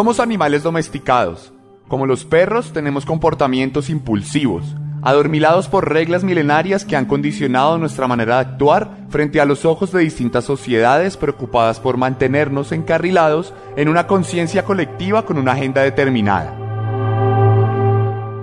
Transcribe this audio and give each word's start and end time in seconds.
Somos 0.00 0.18
animales 0.18 0.62
domesticados. 0.62 1.52
Como 1.86 2.06
los 2.06 2.24
perros, 2.24 2.72
tenemos 2.72 3.04
comportamientos 3.04 3.90
impulsivos, 3.90 4.64
adormilados 5.02 5.68
por 5.68 5.92
reglas 5.92 6.24
milenarias 6.24 6.86
que 6.86 6.96
han 6.96 7.04
condicionado 7.04 7.76
nuestra 7.76 8.08
manera 8.08 8.36
de 8.36 8.40
actuar 8.40 8.96
frente 9.10 9.42
a 9.42 9.44
los 9.44 9.66
ojos 9.66 9.92
de 9.92 10.00
distintas 10.00 10.46
sociedades 10.46 11.18
preocupadas 11.18 11.80
por 11.80 11.98
mantenernos 11.98 12.72
encarrilados 12.72 13.52
en 13.76 13.90
una 13.90 14.06
conciencia 14.06 14.64
colectiva 14.64 15.26
con 15.26 15.36
una 15.36 15.52
agenda 15.52 15.82
determinada. 15.82 16.56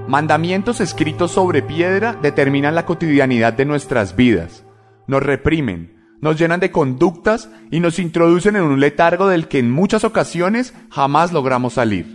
Mandamientos 0.07 0.79
escritos 0.79 1.31
sobre 1.31 1.63
piedra 1.63 2.15
determinan 2.21 2.75
la 2.75 2.85
cotidianidad 2.85 3.53
de 3.53 3.65
nuestras 3.65 4.15
vidas, 4.15 4.63
nos 5.07 5.23
reprimen, 5.23 5.96
nos 6.21 6.37
llenan 6.37 6.59
de 6.59 6.71
conductas 6.71 7.49
y 7.71 7.79
nos 7.79 7.99
introducen 7.99 8.55
en 8.55 8.63
un 8.63 8.79
letargo 8.79 9.27
del 9.27 9.47
que 9.47 9.59
en 9.59 9.71
muchas 9.71 10.03
ocasiones 10.03 10.73
jamás 10.89 11.31
logramos 11.31 11.73
salir. 11.73 12.05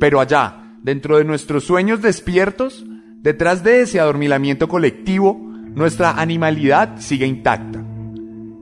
Pero 0.00 0.20
allá, 0.20 0.74
dentro 0.82 1.18
de 1.18 1.24
nuestros 1.24 1.64
sueños 1.64 2.00
despiertos, 2.02 2.84
detrás 3.20 3.62
de 3.62 3.82
ese 3.82 4.00
adormilamiento 4.00 4.68
colectivo, 4.68 5.38
nuestra 5.74 6.12
animalidad 6.12 6.98
sigue 6.98 7.26
intacta. 7.26 7.84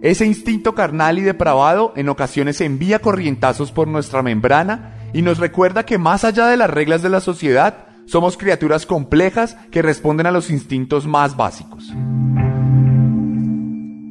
Ese 0.02 0.26
instinto 0.26 0.74
carnal 0.74 1.18
y 1.18 1.22
depravado 1.22 1.92
en 1.96 2.08
ocasiones 2.08 2.60
envía 2.60 2.98
corrientazos 2.98 3.72
por 3.72 3.88
nuestra 3.88 4.22
membrana 4.22 4.94
y 5.12 5.22
nos 5.22 5.38
recuerda 5.38 5.86
que 5.86 5.98
más 5.98 6.24
allá 6.24 6.46
de 6.48 6.56
las 6.56 6.70
reglas 6.70 7.02
de 7.02 7.08
la 7.08 7.20
sociedad, 7.20 7.86
somos 8.06 8.36
criaturas 8.36 8.86
complejas 8.86 9.56
que 9.70 9.82
responden 9.82 10.26
a 10.26 10.30
los 10.30 10.50
instintos 10.50 11.06
más 11.06 11.36
básicos. 11.36 11.92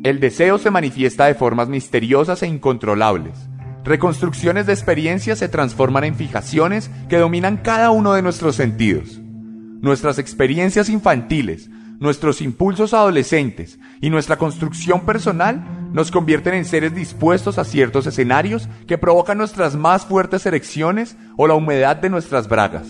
El 0.06 0.20
deseo 0.20 0.60
se 0.60 0.70
manifiesta 0.70 1.26
de 1.26 1.34
formas 1.34 1.68
misteriosas 1.68 2.44
e 2.44 2.48
incontrolables. 2.48 3.50
Reconstrucciones 3.84 4.68
de 4.68 4.74
experiencias 4.74 5.40
se 5.40 5.50
transforman 5.50 6.04
en 6.04 6.14
fijaciones 6.14 6.92
que 7.10 7.18
dominan 7.18 7.58
cada 7.58 7.90
uno 7.90 8.14
de 8.14 8.22
nuestros 8.22 8.56
sentidos. 8.56 9.20
Nuestras 9.82 10.20
experiencias 10.20 10.90
infantiles, 10.90 11.72
nuestros 12.00 12.42
impulsos 12.42 12.94
adolescentes 12.94 13.80
y 14.00 14.12
nuestra 14.12 14.38
construcción 14.38 15.08
personal 15.08 15.66
nos 15.92 16.12
convierten 16.12 16.54
en 16.54 16.66
seres 16.66 16.94
dispuestos 16.94 17.58
a 17.58 17.64
ciertos 17.64 18.06
escenarios 18.06 18.70
que 18.86 19.00
provocan 19.00 19.40
nuestras 19.40 19.76
más 19.76 20.06
fuertes 20.06 20.46
erecciones 20.46 21.18
o 21.36 21.48
la 21.48 21.56
humedad 21.56 21.96
de 21.96 22.12
nuestras 22.12 22.48
bragas. 22.48 22.86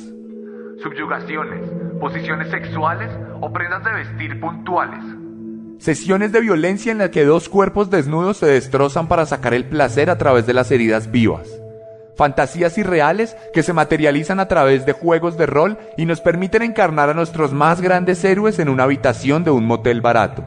Subyugaciones, 0.84 1.64
posiciones 1.98 2.52
sexuales 2.52 3.10
o 3.40 3.54
prendas 3.54 3.86
de 3.86 3.94
vestir 3.94 4.38
puntuales 4.42 5.25
Sesiones 5.80 6.32
de 6.32 6.40
violencia 6.40 6.92
en 6.92 7.00
las 7.00 7.10
que 7.10 7.26
dos 7.26 7.50
cuerpos 7.50 7.90
desnudos 7.90 8.38
se 8.38 8.46
destrozan 8.46 9.08
para 9.08 9.26
sacar 9.26 9.54
el 9.54 9.66
placer 9.66 10.10
a 10.10 10.18
través 10.18 10.46
de 10.46 10.54
las 10.54 10.72
heridas 10.72 11.12
vivas. 11.12 11.50
Fantasías 12.16 12.78
irreales 12.78 13.36
que 13.54 13.62
se 13.62 13.74
materializan 13.74 14.40
a 14.40 14.48
través 14.48 14.86
de 14.86 14.94
juegos 14.94 15.38
de 15.38 15.46
rol 15.46 15.78
y 15.98 16.06
nos 16.06 16.22
permiten 16.22 16.62
encarnar 16.62 17.10
a 17.10 17.14
nuestros 17.14 17.52
más 17.52 17.82
grandes 17.82 18.24
héroes 18.24 18.58
en 18.60 18.70
una 18.70 18.84
habitación 18.84 19.44
de 19.44 19.52
un 19.52 19.66
motel 19.66 20.00
barato. 20.00 20.46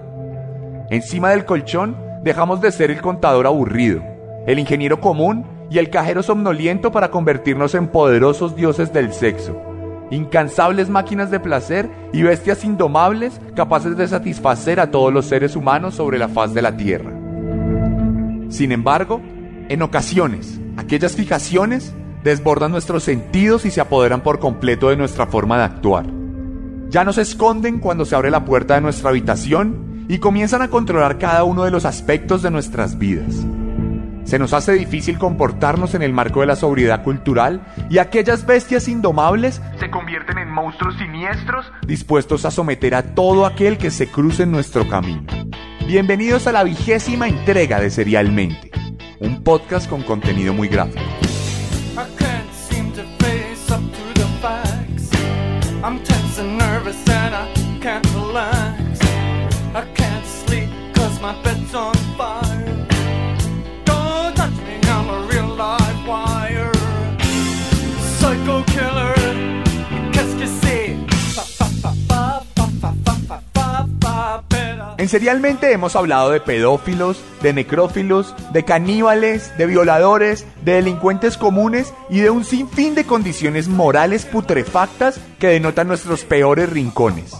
Encima 0.88 1.30
del 1.30 1.44
colchón 1.44 1.96
dejamos 2.22 2.62
de 2.62 2.72
ser 2.72 2.90
el 2.90 3.02
contador 3.02 3.46
aburrido, 3.46 4.02
el 4.46 4.58
ingeniero 4.58 4.98
común 4.98 5.46
y 5.70 5.78
el 5.78 5.90
cajero 5.90 6.22
somnoliento 6.22 6.90
para 6.90 7.10
convertirnos 7.10 7.74
en 7.74 7.88
poderosos 7.88 8.56
dioses 8.56 8.94
del 8.94 9.12
sexo 9.12 9.67
incansables 10.10 10.88
máquinas 10.88 11.30
de 11.30 11.40
placer 11.40 11.90
y 12.12 12.22
bestias 12.22 12.64
indomables 12.64 13.40
capaces 13.54 13.96
de 13.96 14.08
satisfacer 14.08 14.80
a 14.80 14.90
todos 14.90 15.12
los 15.12 15.26
seres 15.26 15.56
humanos 15.56 15.94
sobre 15.94 16.18
la 16.18 16.28
faz 16.28 16.54
de 16.54 16.62
la 16.62 16.76
tierra. 16.76 17.12
Sin 18.48 18.72
embargo, 18.72 19.20
en 19.68 19.82
ocasiones, 19.82 20.58
aquellas 20.76 21.14
fijaciones 21.14 21.94
desbordan 22.24 22.70
nuestros 22.70 23.04
sentidos 23.04 23.64
y 23.64 23.70
se 23.70 23.80
apoderan 23.80 24.22
por 24.22 24.38
completo 24.38 24.88
de 24.88 24.96
nuestra 24.96 25.26
forma 25.26 25.58
de 25.58 25.64
actuar. 25.64 26.06
Ya 26.88 27.04
nos 27.04 27.18
esconden 27.18 27.78
cuando 27.78 28.04
se 28.04 28.16
abre 28.16 28.30
la 28.30 28.44
puerta 28.44 28.74
de 28.74 28.80
nuestra 28.80 29.10
habitación 29.10 30.06
y 30.08 30.18
comienzan 30.18 30.62
a 30.62 30.68
controlar 30.68 31.18
cada 31.18 31.44
uno 31.44 31.64
de 31.64 31.70
los 31.70 31.84
aspectos 31.84 32.42
de 32.42 32.50
nuestras 32.50 32.98
vidas. 32.98 33.44
Se 34.28 34.38
nos 34.38 34.52
hace 34.52 34.74
difícil 34.74 35.16
comportarnos 35.16 35.94
en 35.94 36.02
el 36.02 36.12
marco 36.12 36.42
de 36.42 36.46
la 36.48 36.54
sobriedad 36.54 37.02
cultural 37.02 37.62
y 37.88 37.96
aquellas 37.96 38.44
bestias 38.44 38.86
indomables 38.86 39.62
se 39.80 39.90
convierten 39.90 40.36
en 40.36 40.50
monstruos 40.50 40.98
siniestros 40.98 41.64
dispuestos 41.86 42.44
a 42.44 42.50
someter 42.50 42.94
a 42.94 43.14
todo 43.14 43.46
aquel 43.46 43.78
que 43.78 43.90
se 43.90 44.08
cruce 44.08 44.42
en 44.42 44.50
nuestro 44.50 44.86
camino. 44.86 45.22
Bienvenidos 45.86 46.46
a 46.46 46.52
la 46.52 46.62
vigésima 46.62 47.26
entrega 47.26 47.80
de 47.80 47.88
Serialmente, 47.88 48.70
un 49.18 49.42
podcast 49.42 49.88
con 49.88 50.02
contenido 50.02 50.52
muy 50.52 50.68
gráfico. 50.68 51.00
En 74.98 75.08
Serialmente 75.08 75.72
hemos 75.72 75.94
hablado 75.94 76.30
de 76.30 76.40
pedófilos, 76.40 77.18
de 77.40 77.52
necrófilos, 77.52 78.34
de 78.52 78.64
caníbales, 78.64 79.56
de 79.56 79.66
violadores, 79.66 80.44
de 80.62 80.72
delincuentes 80.72 81.36
comunes 81.36 81.94
y 82.10 82.18
de 82.18 82.30
un 82.30 82.44
sinfín 82.44 82.96
de 82.96 83.04
condiciones 83.04 83.68
morales 83.68 84.26
putrefactas 84.26 85.20
que 85.38 85.46
denotan 85.46 85.86
nuestros 85.88 86.24
peores 86.24 86.68
rincones. 86.68 87.36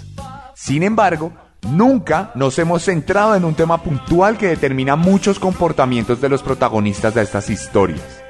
Sin 0.55 0.83
embargo, 0.85 1.33
nunca 1.63 2.31
nos 2.37 2.59
hemos 2.61 2.85
centrado 2.85 3.35
en 3.35 3.45
un 3.45 3.55
tema 3.55 3.83
puntual 3.83 4.39
que 4.39 4.47
determina 4.47 4.95
muchos 4.95 5.39
comportamientos 5.39 6.21
de 6.21 6.29
los 6.29 6.45
protagonistas 6.45 7.15
de 7.15 7.23
estas 7.23 7.51
historias. 7.51 8.28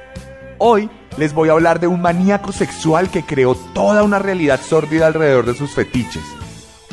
Hoy 0.61 0.89
les 1.17 1.33
voy 1.33 1.47
a 1.47 1.53
hablar 1.53 1.79
de 1.79 1.87
un 1.87 2.01
maníaco 2.01 2.51
sexual 2.51 3.09
que 3.09 3.23
creó 3.23 3.55
toda 3.73 4.03
una 4.03 4.19
realidad 4.19 4.59
sórdida 4.59 5.07
alrededor 5.07 5.45
de 5.45 5.53
sus 5.53 5.73
fetiches. 5.73 6.23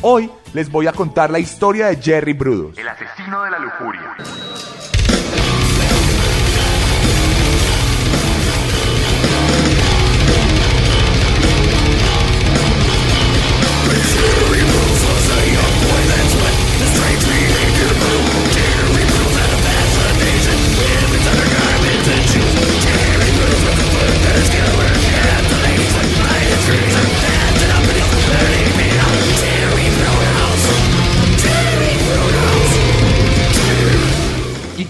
Hoy 0.03 0.31
les 0.55 0.71
voy 0.71 0.87
a 0.87 0.93
contar 0.93 1.31
la 1.31 1.41
historia 1.41 1.89
de 1.89 1.97
Jerry 1.97 2.33
Brudos, 2.33 2.79
el 2.79 2.87
asesino 2.87 3.43
de 3.43 3.51
la 3.51 3.59
lujuria. 3.59 4.17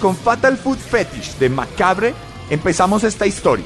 Con 0.06 0.16
Fatal 0.16 0.56
Food 0.56 0.78
Fetish 0.78 1.36
de 1.38 1.48
Macabre 1.48 2.14
empezamos 2.50 3.04
esta 3.04 3.26
historia. 3.26 3.64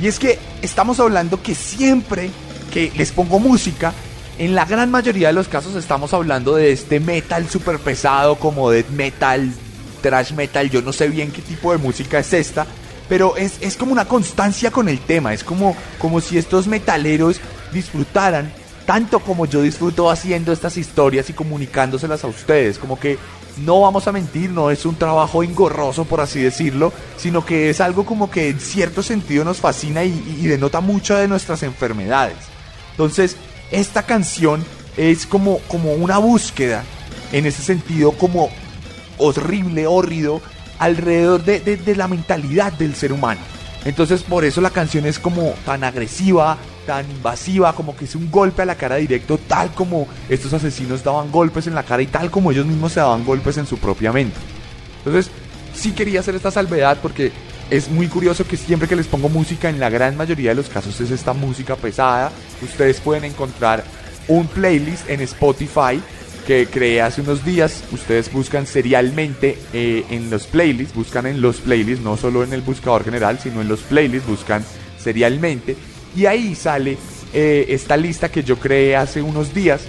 Y 0.00 0.06
es 0.06 0.18
que 0.18 0.38
estamos 0.62 1.00
hablando 1.00 1.42
que 1.42 1.54
siempre 1.54 2.30
que 2.72 2.90
les 2.96 3.12
pongo 3.12 3.38
música, 3.38 3.92
en 4.38 4.54
la 4.54 4.64
gran 4.64 4.90
mayoría 4.90 5.28
de 5.28 5.34
los 5.34 5.48
casos 5.48 5.74
estamos 5.76 6.14
hablando 6.14 6.54
de 6.54 6.72
este 6.72 6.98
metal 6.98 7.46
super 7.48 7.78
pesado 7.78 8.36
como 8.36 8.70
death 8.70 8.88
metal, 8.88 9.52
trash 10.00 10.32
metal, 10.32 10.70
yo 10.70 10.80
no 10.80 10.94
sé 10.94 11.08
bien 11.08 11.30
qué 11.30 11.42
tipo 11.42 11.72
de 11.72 11.78
música 11.78 12.20
es 12.20 12.32
esta, 12.32 12.66
pero 13.10 13.36
es, 13.36 13.58
es 13.60 13.76
como 13.76 13.92
una 13.92 14.06
constancia 14.06 14.70
con 14.70 14.88
el 14.88 15.00
tema, 15.00 15.34
es 15.34 15.42
como, 15.42 15.76
como 15.98 16.20
si 16.20 16.38
estos 16.38 16.68
metaleros 16.68 17.40
disfrutaran 17.72 18.52
tanto 18.86 19.18
como 19.18 19.46
yo 19.46 19.62
disfruto 19.62 20.10
haciendo 20.10 20.52
estas 20.52 20.76
historias 20.76 21.28
y 21.28 21.32
comunicándoselas 21.32 22.24
a 22.24 22.28
ustedes, 22.28 22.78
como 22.78 22.98
que 22.98 23.18
no 23.58 23.80
vamos 23.80 24.06
a 24.06 24.12
mentir, 24.12 24.50
no 24.50 24.70
es 24.70 24.86
un 24.86 24.94
trabajo 24.94 25.42
engorroso 25.42 26.04
por 26.04 26.20
así 26.20 26.40
decirlo, 26.40 26.92
sino 27.16 27.44
que 27.44 27.70
es 27.70 27.80
algo 27.80 28.06
como 28.06 28.30
que 28.30 28.48
en 28.48 28.60
cierto 28.60 29.02
sentido 29.02 29.44
nos 29.44 29.58
fascina 29.58 30.04
y, 30.04 30.46
denota 30.46 30.80
mucho 30.80 31.16
de 31.16 31.26
nuestras 31.26 31.64
enfermedades. 31.64 32.36
Entonces, 32.92 33.36
esta 33.72 34.04
canción 34.04 34.64
es 34.96 35.26
como, 35.26 35.58
como 35.68 35.94
una 35.94 36.18
búsqueda, 36.18 36.84
en 37.32 37.46
ese 37.46 37.62
sentido 37.62 38.12
como 38.12 38.50
horrible, 39.18 39.88
hórrido, 39.88 40.40
alrededor 40.80 41.44
de, 41.44 41.60
de 41.60 41.96
la 41.96 42.08
mentalidad 42.08 42.72
del 42.72 42.96
ser 42.96 43.12
humano. 43.12 43.40
Entonces 43.84 44.22
por 44.22 44.44
eso 44.44 44.60
la 44.60 44.70
canción 44.70 45.06
es 45.06 45.18
como 45.18 45.54
tan 45.64 45.84
agresiva, 45.84 46.58
tan 46.86 47.08
invasiva, 47.10 47.74
como 47.74 47.96
que 47.96 48.06
es 48.06 48.14
un 48.14 48.30
golpe 48.30 48.62
a 48.62 48.66
la 48.66 48.74
cara 48.74 48.96
directo, 48.96 49.38
tal 49.38 49.72
como 49.72 50.08
estos 50.28 50.52
asesinos 50.52 51.04
daban 51.04 51.30
golpes 51.30 51.66
en 51.66 51.74
la 51.74 51.82
cara 51.82 52.02
y 52.02 52.06
tal 52.06 52.30
como 52.30 52.50
ellos 52.50 52.66
mismos 52.66 52.92
se 52.92 53.00
daban 53.00 53.24
golpes 53.24 53.56
en 53.58 53.66
su 53.66 53.78
propia 53.78 54.12
mente. 54.12 54.36
Entonces 54.98 55.30
sí 55.74 55.92
quería 55.92 56.20
hacer 56.20 56.34
esta 56.34 56.50
salvedad 56.50 56.98
porque 57.00 57.30
es 57.70 57.88
muy 57.88 58.08
curioso 58.08 58.46
que 58.46 58.56
siempre 58.56 58.88
que 58.88 58.96
les 58.96 59.06
pongo 59.06 59.28
música, 59.28 59.68
en 59.68 59.78
la 59.78 59.88
gran 59.88 60.16
mayoría 60.16 60.50
de 60.50 60.56
los 60.56 60.68
casos 60.68 61.00
es 61.00 61.10
esta 61.10 61.32
música 61.32 61.76
pesada. 61.76 62.32
Ustedes 62.62 63.00
pueden 63.00 63.24
encontrar 63.24 63.84
un 64.28 64.46
playlist 64.46 65.08
en 65.08 65.20
Spotify 65.20 66.02
que 66.40 66.66
creé 66.66 67.02
hace 67.02 67.20
unos 67.20 67.44
días. 67.44 67.84
Ustedes 67.92 68.32
buscan 68.32 68.66
serialmente 68.66 69.58
eh, 69.72 70.04
en 70.10 70.30
los 70.30 70.46
playlists, 70.46 70.94
buscan 70.94 71.26
en 71.26 71.40
los 71.40 71.60
playlists, 71.60 72.04
no 72.04 72.16
solo 72.16 72.42
en 72.42 72.52
el 72.52 72.62
buscador 72.62 73.04
general, 73.04 73.38
sino 73.38 73.60
en 73.60 73.68
los 73.68 73.80
playlists, 73.80 74.28
buscan 74.28 74.64
serialmente. 74.98 75.76
Y 76.16 76.26
ahí 76.26 76.54
sale 76.54 76.98
eh, 77.32 77.66
esta 77.68 77.96
lista 77.96 78.30
que 78.30 78.42
yo 78.42 78.58
creé 78.58 78.96
hace 78.96 79.22
unos 79.22 79.54
días, 79.54 79.82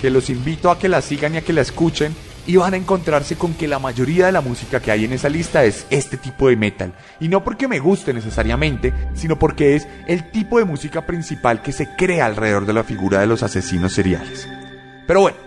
que 0.00 0.10
los 0.10 0.30
invito 0.30 0.70
a 0.70 0.78
que 0.78 0.88
la 0.88 1.02
sigan 1.02 1.34
y 1.34 1.38
a 1.38 1.42
que 1.42 1.52
la 1.52 1.62
escuchen. 1.62 2.14
Y 2.46 2.56
van 2.56 2.74
a 2.74 2.76
encontrarse 2.76 3.36
con 3.36 3.54
que 3.54 3.66
la 3.66 3.78
mayoría 3.78 4.26
de 4.26 4.32
la 4.32 4.42
música 4.42 4.78
que 4.78 4.90
hay 4.90 5.06
en 5.06 5.14
esa 5.14 5.30
lista 5.30 5.64
es 5.64 5.86
este 5.88 6.18
tipo 6.18 6.50
de 6.50 6.56
metal. 6.56 6.92
Y 7.18 7.28
no 7.28 7.42
porque 7.42 7.68
me 7.68 7.78
guste 7.78 8.12
necesariamente, 8.12 8.92
sino 9.14 9.38
porque 9.38 9.76
es 9.76 9.88
el 10.06 10.30
tipo 10.30 10.58
de 10.58 10.66
música 10.66 11.06
principal 11.06 11.62
que 11.62 11.72
se 11.72 11.96
crea 11.96 12.26
alrededor 12.26 12.66
de 12.66 12.74
la 12.74 12.84
figura 12.84 13.18
de 13.18 13.26
los 13.26 13.42
asesinos 13.42 13.94
seriales. 13.94 14.46
Pero 15.06 15.22
bueno, 15.22 15.38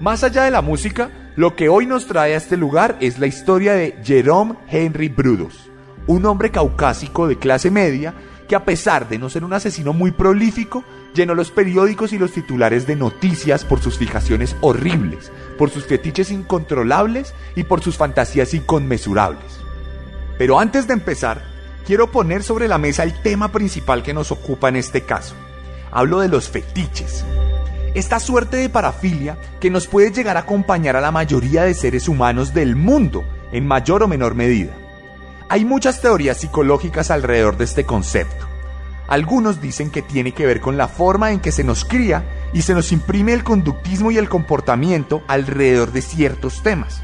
más 0.00 0.24
allá 0.24 0.44
de 0.44 0.50
la 0.50 0.62
música, 0.62 1.10
lo 1.36 1.56
que 1.56 1.68
hoy 1.68 1.86
nos 1.86 2.06
trae 2.06 2.34
a 2.34 2.36
este 2.36 2.56
lugar 2.56 2.96
es 3.00 3.18
la 3.18 3.26
historia 3.26 3.72
de 3.72 3.96
Jerome 4.04 4.54
Henry 4.68 5.08
Brudos, 5.08 5.70
un 6.06 6.26
hombre 6.26 6.50
caucásico 6.50 7.26
de 7.26 7.38
clase 7.38 7.70
media 7.70 8.14
que 8.48 8.56
a 8.56 8.64
pesar 8.64 9.08
de 9.08 9.18
no 9.18 9.30
ser 9.30 9.44
un 9.44 9.52
asesino 9.52 9.92
muy 9.92 10.10
prolífico, 10.10 10.84
llenó 11.14 11.34
los 11.34 11.50
periódicos 11.50 12.12
y 12.12 12.18
los 12.18 12.32
titulares 12.32 12.86
de 12.86 12.96
noticias 12.96 13.64
por 13.64 13.80
sus 13.80 13.96
fijaciones 13.96 14.56
horribles, 14.60 15.32
por 15.56 15.70
sus 15.70 15.86
fetiches 15.86 16.30
incontrolables 16.30 17.34
y 17.56 17.62
por 17.62 17.80
sus 17.80 17.96
fantasías 17.96 18.52
inconmensurables. 18.52 19.60
Pero 20.36 20.58
antes 20.58 20.86
de 20.86 20.94
empezar, 20.94 21.42
quiero 21.86 22.10
poner 22.10 22.42
sobre 22.42 22.68
la 22.68 22.78
mesa 22.78 23.04
el 23.04 23.14
tema 23.22 23.52
principal 23.52 24.02
que 24.02 24.12
nos 24.12 24.32
ocupa 24.32 24.68
en 24.68 24.76
este 24.76 25.02
caso. 25.02 25.34
Hablo 25.90 26.20
de 26.20 26.28
los 26.28 26.48
fetiches 26.48 27.24
esta 27.94 28.20
suerte 28.20 28.56
de 28.56 28.68
parafilia 28.68 29.38
que 29.60 29.70
nos 29.70 29.86
puede 29.86 30.12
llegar 30.12 30.36
a 30.36 30.40
acompañar 30.40 30.96
a 30.96 31.00
la 31.00 31.10
mayoría 31.10 31.64
de 31.64 31.74
seres 31.74 32.08
humanos 32.08 32.54
del 32.54 32.76
mundo, 32.76 33.24
en 33.52 33.66
mayor 33.66 34.02
o 34.02 34.08
menor 34.08 34.34
medida. 34.34 34.72
Hay 35.48 35.64
muchas 35.64 36.00
teorías 36.00 36.38
psicológicas 36.38 37.10
alrededor 37.10 37.58
de 37.58 37.64
este 37.64 37.84
concepto. 37.84 38.48
Algunos 39.08 39.60
dicen 39.60 39.90
que 39.90 40.00
tiene 40.00 40.32
que 40.32 40.46
ver 40.46 40.60
con 40.62 40.78
la 40.78 40.88
forma 40.88 41.32
en 41.32 41.40
que 41.40 41.52
se 41.52 41.64
nos 41.64 41.84
cría 41.84 42.24
y 42.54 42.62
se 42.62 42.72
nos 42.72 42.92
imprime 42.92 43.34
el 43.34 43.44
conductismo 43.44 44.10
y 44.10 44.16
el 44.16 44.30
comportamiento 44.30 45.22
alrededor 45.28 45.92
de 45.92 46.00
ciertos 46.00 46.62
temas. 46.62 47.02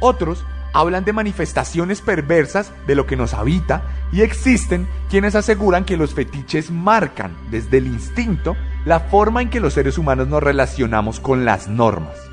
Otros 0.00 0.46
hablan 0.72 1.04
de 1.04 1.12
manifestaciones 1.12 2.00
perversas 2.00 2.72
de 2.86 2.94
lo 2.94 3.06
que 3.06 3.16
nos 3.16 3.34
habita 3.34 3.82
y 4.12 4.22
existen 4.22 4.88
quienes 5.10 5.34
aseguran 5.34 5.84
que 5.84 5.96
los 5.98 6.14
fetiches 6.14 6.70
marcan 6.70 7.36
desde 7.50 7.78
el 7.78 7.88
instinto 7.88 8.56
la 8.84 9.00
forma 9.00 9.42
en 9.42 9.50
que 9.50 9.60
los 9.60 9.74
seres 9.74 9.98
humanos 9.98 10.28
nos 10.28 10.42
relacionamos 10.42 11.20
con 11.20 11.44
las 11.44 11.68
normas. 11.68 12.30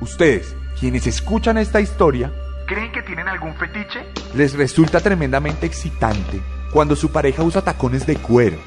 Ustedes, 0.00 0.56
quienes 0.78 1.06
escuchan 1.06 1.58
esta 1.58 1.80
historia, 1.80 2.32
¿creen 2.66 2.92
que 2.92 3.02
tienen 3.02 3.28
algún 3.28 3.54
fetiche? 3.54 4.04
¿Les 4.34 4.54
resulta 4.54 5.00
tremendamente 5.00 5.66
excitante 5.66 6.40
cuando 6.72 6.96
su 6.96 7.10
pareja 7.12 7.42
usa 7.42 7.62
tacones 7.62 8.06
de 8.06 8.16
cuero 8.16 8.58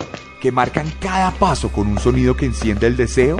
que 0.41 0.51
marcan 0.51 0.89
cada 0.99 1.31
paso 1.31 1.71
con 1.71 1.87
un 1.87 1.99
sonido 1.99 2.35
que 2.35 2.45
enciende 2.45 2.87
el 2.87 2.95
deseo? 2.95 3.37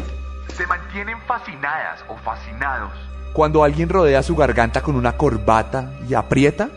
¿Se 0.56 0.68
mantienen 0.68 1.18
fascinadas 1.28 2.04
o 2.08 2.18
fascinados 2.18 2.92
cuando 3.34 3.64
alguien 3.64 3.88
rodea 3.88 4.24
su 4.24 4.36
garganta 4.36 4.82
con 4.82 4.96
una 4.96 5.16
corbata 5.16 5.92
y 6.10 6.16
aprieta? 6.16 6.70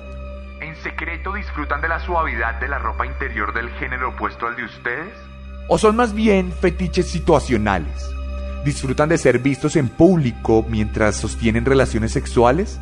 ¿En 0.60 0.76
secreto 0.82 1.32
disfrutan 1.32 1.80
de 1.80 1.88
la 1.88 2.00
suavidad 2.00 2.60
de 2.60 2.68
la 2.68 2.78
ropa 2.78 3.06
interior 3.06 3.54
del 3.54 3.70
género 3.70 4.10
opuesto 4.10 4.46
al 4.46 4.56
de 4.56 4.64
ustedes? 4.64 5.29
¿O 5.72 5.78
son 5.78 5.94
más 5.94 6.14
bien 6.14 6.50
fetiches 6.50 7.06
situacionales? 7.06 8.10
¿Disfrutan 8.64 9.08
de 9.08 9.16
ser 9.16 9.38
vistos 9.38 9.76
en 9.76 9.88
público 9.88 10.66
mientras 10.68 11.14
sostienen 11.14 11.64
relaciones 11.64 12.10
sexuales? 12.10 12.80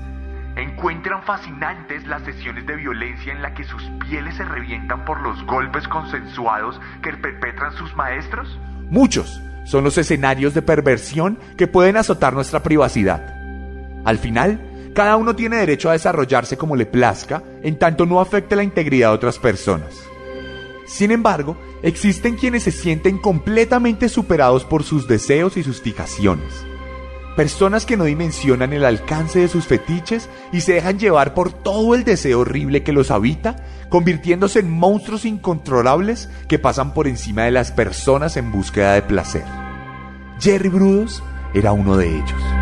¿Encuentran 0.57 1.23
fascinantes 1.25 2.07
las 2.07 2.23
sesiones 2.23 2.67
de 2.67 2.77
violencia 2.77 3.31
en 3.31 3.43
la 3.43 3.53
que 3.53 3.65
sus 3.65 3.83
pieles 4.09 4.35
se 4.37 4.45
revientan 4.47 5.05
por 5.05 5.21
los 5.21 5.45
golpes 5.45 5.87
consensuados 5.87 6.81
que 7.03 7.13
perpetran 7.13 7.77
sus 7.77 7.95
maestros? 7.95 8.59
Muchos 8.89 9.39
son 9.67 9.85
los 9.85 9.99
escenarios 9.99 10.55
de 10.55 10.63
perversión 10.63 11.39
que 11.59 11.67
pueden 11.67 11.99
azotar 11.99 12.33
nuestra 12.33 12.63
privacidad. 12.63 13.35
Al 14.07 14.17
final, 14.17 14.93
cada 14.95 15.17
uno 15.17 15.37
tiene 15.37 15.57
derecho 15.57 15.91
a 15.91 15.93
desarrollarse 15.93 16.57
como 16.57 16.75
le 16.75 16.87
plazca, 16.87 17.43
en 17.63 17.79
tanto 17.79 18.07
no 18.07 18.19
afecte 18.19 18.57
la 18.57 18.63
integridad 18.63 19.11
de 19.11 19.17
otras 19.17 19.39
personas. 19.39 20.08
Sin 20.89 21.11
embargo, 21.11 21.57
existen 21.83 22.37
quienes 22.37 22.63
se 22.63 22.73
sienten 22.73 23.19
completamente 23.19 24.09
superados 24.09 24.65
por 24.65 24.83
sus 24.83 25.07
deseos 25.07 25.59
y 25.59 25.63
sus 25.63 25.83
fijaciones. 25.83 26.65
Personas 27.37 27.87
que 27.87 27.97
no 27.97 28.05
dimensionan 28.05 28.73
el 28.73 28.85
alcance 28.85 29.39
de 29.39 29.49
sus 29.49 29.67
fetiches 29.67 30.29
y 30.51 30.63
se 30.63 30.73
dejan 30.73 30.99
llevar 30.99 31.35
por 31.35 31.53
todo 31.53 31.95
el 31.95 32.03
deseo 32.03 32.41
horrible 32.41 32.83
que 32.83 32.93
los 32.93 33.11
habita, 33.11 33.65
convirtiéndose 33.91 34.61
en 34.61 34.71
monstruos 34.71 35.25
incontrolables 35.25 36.31
que 36.49 36.59
pasan 36.59 36.95
por 36.95 37.07
encima 37.07 37.45
de 37.45 37.53
las 37.53 37.71
personas 37.71 38.37
en 38.39 38.51
búsqueda 38.51 38.95
de 38.95 39.03
placer. 39.03 39.45
Jerry 40.41 40.71
Brudos 40.71 41.23
era 41.55 41.73
uno 41.73 41.97
de 41.97 42.09
ellos. 42.09 42.58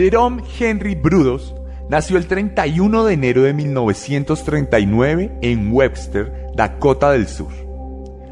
Jerome 0.00 0.42
Henry 0.58 0.94
Brudos 0.94 1.54
nació 1.90 2.16
el 2.16 2.26
31 2.26 3.04
de 3.04 3.12
enero 3.12 3.42
de 3.42 3.52
1939 3.52 5.40
en 5.42 5.70
Webster, 5.70 6.46
Dakota 6.54 7.12
del 7.12 7.28
Sur. 7.28 7.52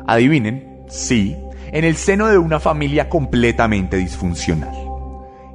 Adivinen, 0.06 0.86
sí, 0.88 1.36
en 1.70 1.84
el 1.84 1.96
seno 1.96 2.28
de 2.28 2.38
una 2.38 2.58
familia 2.58 3.10
completamente 3.10 3.98
disfuncional. 3.98 4.74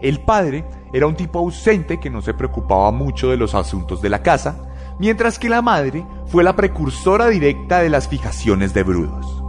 El 0.03 0.19
padre 0.19 0.63
era 0.93 1.07
un 1.07 1.15
tipo 1.15 1.39
ausente 1.39 1.99
que 1.99 2.11
no 2.11 2.21
se 2.21 2.35
preocupaba 2.35 2.91
mucho 2.91 3.31
de 3.31 3.37
los 3.37 3.55
asuntos 3.55 3.99
de 4.03 4.09
la 4.09 4.21
casa, 4.21 4.69
mientras 4.99 5.39
que 5.39 5.49
la 5.49 5.63
madre 5.63 6.05
fue 6.27 6.43
la 6.43 6.55
precursora 6.55 7.29
directa 7.29 7.79
de 7.79 7.89
las 7.89 8.07
fijaciones 8.07 8.75
de 8.75 8.83
Brudos. 8.83 9.43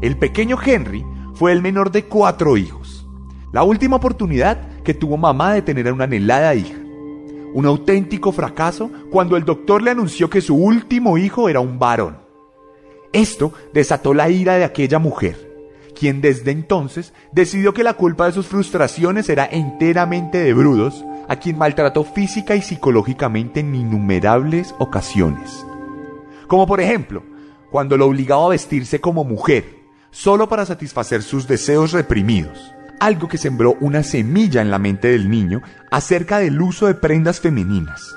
El 0.00 0.16
pequeño 0.16 0.58
Henry 0.64 1.04
fue 1.34 1.50
el 1.50 1.60
menor 1.60 1.90
de 1.90 2.04
cuatro 2.04 2.56
hijos. 2.56 3.04
La 3.50 3.64
última 3.64 3.96
oportunidad 3.96 4.73
que 4.84 4.94
tuvo 4.94 5.16
mamá 5.16 5.54
de 5.54 5.62
tener 5.62 5.88
a 5.88 5.92
una 5.92 6.04
anhelada 6.04 6.54
hija. 6.54 6.78
Un 7.54 7.66
auténtico 7.66 8.32
fracaso 8.32 8.90
cuando 9.10 9.36
el 9.36 9.44
doctor 9.44 9.82
le 9.82 9.90
anunció 9.90 10.28
que 10.28 10.40
su 10.40 10.54
último 10.54 11.18
hijo 11.18 11.48
era 11.48 11.60
un 11.60 11.78
varón. 11.78 12.18
Esto 13.12 13.52
desató 13.72 14.12
la 14.12 14.28
ira 14.28 14.56
de 14.56 14.64
aquella 14.64 14.98
mujer, 14.98 15.68
quien 15.98 16.20
desde 16.20 16.50
entonces 16.50 17.14
decidió 17.32 17.72
que 17.72 17.84
la 17.84 17.94
culpa 17.94 18.26
de 18.26 18.32
sus 18.32 18.46
frustraciones 18.46 19.28
era 19.28 19.46
enteramente 19.50 20.38
de 20.38 20.52
Brudos, 20.52 21.04
a 21.28 21.36
quien 21.36 21.56
maltrató 21.56 22.04
física 22.04 22.54
y 22.54 22.62
psicológicamente 22.62 23.60
en 23.60 23.74
innumerables 23.74 24.74
ocasiones. 24.78 25.64
Como 26.48 26.66
por 26.66 26.80
ejemplo, 26.80 27.22
cuando 27.70 27.96
lo 27.96 28.06
obligaba 28.06 28.46
a 28.46 28.50
vestirse 28.50 29.00
como 29.00 29.24
mujer, 29.24 29.64
solo 30.10 30.48
para 30.48 30.66
satisfacer 30.66 31.22
sus 31.22 31.46
deseos 31.48 31.92
reprimidos 31.92 32.74
algo 33.04 33.28
que 33.28 33.36
sembró 33.36 33.76
una 33.80 34.02
semilla 34.02 34.62
en 34.62 34.70
la 34.70 34.78
mente 34.78 35.08
del 35.08 35.28
niño 35.28 35.60
acerca 35.90 36.38
del 36.38 36.60
uso 36.62 36.86
de 36.86 36.94
prendas 36.94 37.38
femeninas. 37.38 38.16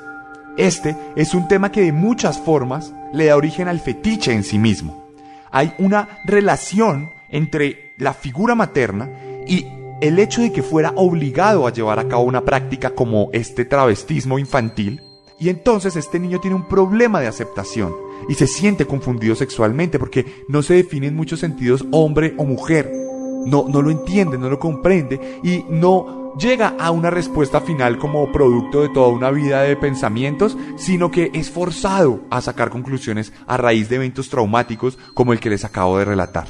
Este 0.55 0.95
es 1.17 1.33
un 1.33 1.49
tema 1.49 1.73
que 1.73 1.81
de 1.81 1.91
muchas 1.91 2.39
formas 2.39 2.93
le 3.13 3.25
da 3.25 3.35
origen 3.35 3.67
al 3.67 3.81
fetiche 3.81 4.31
en 4.31 4.45
sí 4.45 4.57
mismo. 4.57 5.05
Hay 5.51 5.73
una 5.77 6.07
relación 6.23 7.11
entre 7.27 7.95
la 7.97 8.13
figura 8.13 8.55
materna 8.55 9.09
y 9.45 9.67
el 9.99 10.19
hecho 10.19 10.41
de 10.41 10.53
que 10.53 10.63
fuera 10.63 10.93
obligado 10.95 11.67
a 11.67 11.73
llevar 11.73 11.99
a 11.99 12.07
cabo 12.07 12.23
una 12.23 12.45
práctica 12.45 12.91
como 12.91 13.29
este 13.33 13.65
travestismo 13.65 14.39
infantil, 14.39 15.01
y 15.37 15.49
entonces 15.49 15.97
este 15.97 16.17
niño 16.17 16.39
tiene 16.39 16.55
un 16.55 16.67
problema 16.67 17.19
de 17.19 17.27
aceptación 17.27 17.93
y 18.29 18.35
se 18.35 18.47
siente 18.47 18.85
confundido 18.85 19.35
sexualmente 19.35 19.99
porque 19.99 20.45
no 20.47 20.63
se 20.63 20.75
define 20.75 21.07
en 21.07 21.15
muchos 21.15 21.41
sentidos 21.41 21.85
hombre 21.91 22.33
o 22.37 22.45
mujer. 22.45 23.06
No, 23.47 23.65
no 23.67 23.81
lo 23.81 23.89
entiende, 23.89 24.37
no 24.37 24.49
lo 24.49 24.59
comprende 24.59 25.39
y 25.41 25.63
no 25.69 26.33
llega 26.37 26.75
a 26.79 26.91
una 26.91 27.09
respuesta 27.09 27.61
final 27.61 27.97
como 27.97 28.31
producto 28.31 28.81
de 28.81 28.89
toda 28.89 29.07
una 29.07 29.31
vida 29.31 29.61
de 29.61 29.75
pensamientos, 29.75 30.57
sino 30.77 31.09
que 31.09 31.31
es 31.33 31.49
forzado 31.49 32.21
a 32.29 32.41
sacar 32.41 32.69
conclusiones 32.69 33.33
a 33.47 33.57
raíz 33.57 33.89
de 33.89 33.95
eventos 33.95 34.29
traumáticos 34.29 34.97
como 35.13 35.33
el 35.33 35.39
que 35.39 35.49
les 35.49 35.65
acabo 35.65 35.97
de 35.97 36.05
relatar. 36.05 36.47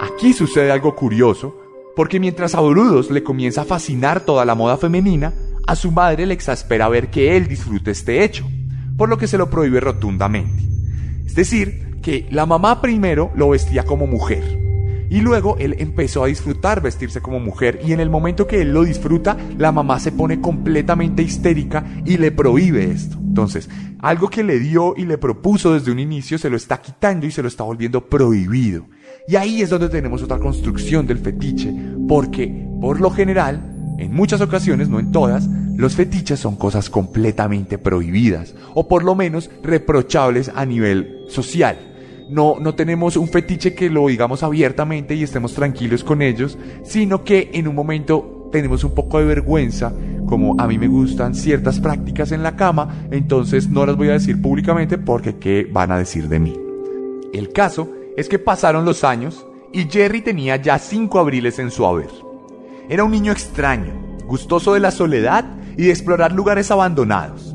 Aquí 0.00 0.32
sucede 0.32 0.70
algo 0.70 0.94
curioso, 0.94 1.56
porque 1.96 2.20
mientras 2.20 2.54
a 2.54 2.60
Brudos 2.60 3.10
le 3.10 3.22
comienza 3.22 3.62
a 3.62 3.66
fascinar 3.66 4.20
toda 4.20 4.44
la 4.44 4.54
moda 4.54 4.76
femenina, 4.76 5.32
a 5.66 5.76
su 5.76 5.90
madre 5.92 6.26
le 6.26 6.34
exaspera 6.34 6.88
ver 6.88 7.10
que 7.10 7.36
él 7.36 7.48
disfrute 7.48 7.90
este 7.90 8.22
hecho, 8.22 8.46
por 8.96 9.08
lo 9.08 9.16
que 9.16 9.26
se 9.26 9.38
lo 9.38 9.48
prohíbe 9.48 9.80
rotundamente. 9.80 10.62
Es 11.24 11.34
decir, 11.34 11.91
que 12.02 12.26
la 12.30 12.46
mamá 12.46 12.80
primero 12.80 13.30
lo 13.34 13.50
vestía 13.50 13.84
como 13.84 14.06
mujer, 14.06 14.62
y 15.12 15.20
luego 15.20 15.58
él 15.58 15.76
empezó 15.78 16.24
a 16.24 16.28
disfrutar 16.28 16.80
vestirse 16.80 17.20
como 17.20 17.38
mujer 17.38 17.80
y 17.84 17.92
en 17.92 18.00
el 18.00 18.08
momento 18.08 18.46
que 18.46 18.62
él 18.62 18.72
lo 18.72 18.82
disfruta, 18.82 19.36
la 19.58 19.70
mamá 19.70 20.00
se 20.00 20.10
pone 20.10 20.40
completamente 20.40 21.22
histérica 21.22 21.84
y 22.06 22.16
le 22.16 22.32
prohíbe 22.32 22.90
esto. 22.90 23.18
Entonces, 23.18 23.68
algo 23.98 24.30
que 24.30 24.42
le 24.42 24.58
dio 24.58 24.94
y 24.96 25.04
le 25.04 25.18
propuso 25.18 25.74
desde 25.74 25.92
un 25.92 25.98
inicio 25.98 26.38
se 26.38 26.48
lo 26.48 26.56
está 26.56 26.80
quitando 26.80 27.26
y 27.26 27.30
se 27.30 27.42
lo 27.42 27.48
está 27.48 27.62
volviendo 27.62 28.08
prohibido. 28.08 28.86
Y 29.28 29.36
ahí 29.36 29.60
es 29.60 29.68
donde 29.68 29.90
tenemos 29.90 30.22
otra 30.22 30.38
construcción 30.38 31.06
del 31.06 31.18
fetiche, 31.18 31.74
porque 32.08 32.66
por 32.80 32.98
lo 32.98 33.10
general, 33.10 33.94
en 33.98 34.14
muchas 34.14 34.40
ocasiones, 34.40 34.88
no 34.88 34.98
en 34.98 35.12
todas, 35.12 35.46
los 35.76 35.94
fetiches 35.94 36.40
son 36.40 36.56
cosas 36.56 36.88
completamente 36.88 37.76
prohibidas, 37.76 38.54
o 38.72 38.88
por 38.88 39.04
lo 39.04 39.14
menos 39.14 39.50
reprochables 39.62 40.50
a 40.54 40.64
nivel 40.64 41.18
social. 41.28 41.91
No, 42.32 42.56
no 42.58 42.74
tenemos 42.74 43.18
un 43.18 43.28
fetiche 43.28 43.74
que 43.74 43.90
lo 43.90 44.08
digamos 44.08 44.42
abiertamente 44.42 45.14
y 45.14 45.22
estemos 45.22 45.52
tranquilos 45.52 46.02
con 46.02 46.22
ellos, 46.22 46.56
sino 46.82 47.24
que 47.24 47.50
en 47.52 47.68
un 47.68 47.74
momento 47.74 48.48
tenemos 48.50 48.84
un 48.84 48.94
poco 48.94 49.18
de 49.18 49.26
vergüenza, 49.26 49.92
como 50.26 50.58
a 50.58 50.66
mí 50.66 50.78
me 50.78 50.88
gustan 50.88 51.34
ciertas 51.34 51.78
prácticas 51.78 52.32
en 52.32 52.42
la 52.42 52.56
cama, 52.56 53.06
entonces 53.10 53.68
no 53.68 53.84
las 53.84 53.96
voy 53.96 54.08
a 54.08 54.14
decir 54.14 54.40
públicamente 54.40 54.96
porque 54.96 55.36
qué 55.36 55.68
van 55.70 55.92
a 55.92 55.98
decir 55.98 56.28
de 56.28 56.38
mí. 56.38 56.58
El 57.34 57.52
caso 57.52 57.90
es 58.16 58.30
que 58.30 58.38
pasaron 58.38 58.86
los 58.86 59.04
años 59.04 59.46
y 59.70 59.84
Jerry 59.84 60.22
tenía 60.22 60.56
ya 60.56 60.78
cinco 60.78 61.18
abriles 61.18 61.58
en 61.58 61.70
su 61.70 61.84
haber. 61.84 62.10
Era 62.88 63.04
un 63.04 63.10
niño 63.10 63.30
extraño, 63.30 63.92
gustoso 64.26 64.72
de 64.72 64.80
la 64.80 64.90
soledad 64.90 65.44
y 65.76 65.82
de 65.84 65.90
explorar 65.90 66.32
lugares 66.32 66.70
abandonados. 66.70 67.54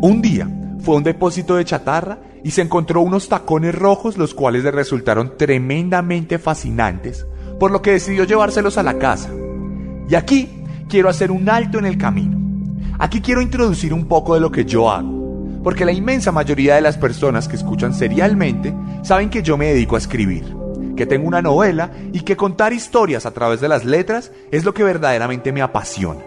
Un 0.00 0.22
día 0.22 0.48
fue 0.80 0.94
a 0.94 0.98
un 0.98 1.04
depósito 1.04 1.56
de 1.56 1.66
chatarra 1.66 2.20
y 2.44 2.50
se 2.50 2.62
encontró 2.62 3.00
unos 3.00 3.28
tacones 3.28 3.74
rojos 3.74 4.16
los 4.16 4.34
cuales 4.34 4.64
le 4.64 4.70
resultaron 4.70 5.36
tremendamente 5.36 6.38
fascinantes, 6.38 7.26
por 7.58 7.70
lo 7.70 7.82
que 7.82 7.92
decidió 7.92 8.24
llevárselos 8.24 8.78
a 8.78 8.82
la 8.82 8.98
casa. 8.98 9.30
Y 10.08 10.14
aquí 10.14 10.64
quiero 10.88 11.08
hacer 11.08 11.30
un 11.30 11.48
alto 11.48 11.78
en 11.78 11.86
el 11.86 11.98
camino. 11.98 12.38
Aquí 12.98 13.20
quiero 13.20 13.42
introducir 13.42 13.92
un 13.92 14.06
poco 14.06 14.34
de 14.34 14.40
lo 14.40 14.50
que 14.50 14.64
yo 14.64 14.90
hago 14.90 15.18
porque 15.62 15.84
la 15.84 15.92
inmensa 15.92 16.32
mayoría 16.32 16.76
de 16.76 16.80
las 16.80 16.96
personas 16.96 17.48
que 17.48 17.56
escuchan 17.56 17.92
serialmente 17.92 18.74
saben 19.02 19.30
que 19.30 19.42
yo 19.42 19.56
me 19.56 19.66
dedico 19.66 19.96
a 19.96 19.98
escribir, 19.98 20.44
que 20.96 21.06
tengo 21.06 21.26
una 21.28 21.42
novela 21.42 21.90
y 22.12 22.20
que 22.20 22.36
contar 22.36 22.72
historias 22.72 23.26
a 23.26 23.32
través 23.32 23.60
de 23.60 23.68
las 23.68 23.84
letras 23.84 24.32
es 24.50 24.64
lo 24.64 24.74
que 24.74 24.84
verdaderamente 24.84 25.52
me 25.52 25.62
apasiona. 25.62 26.22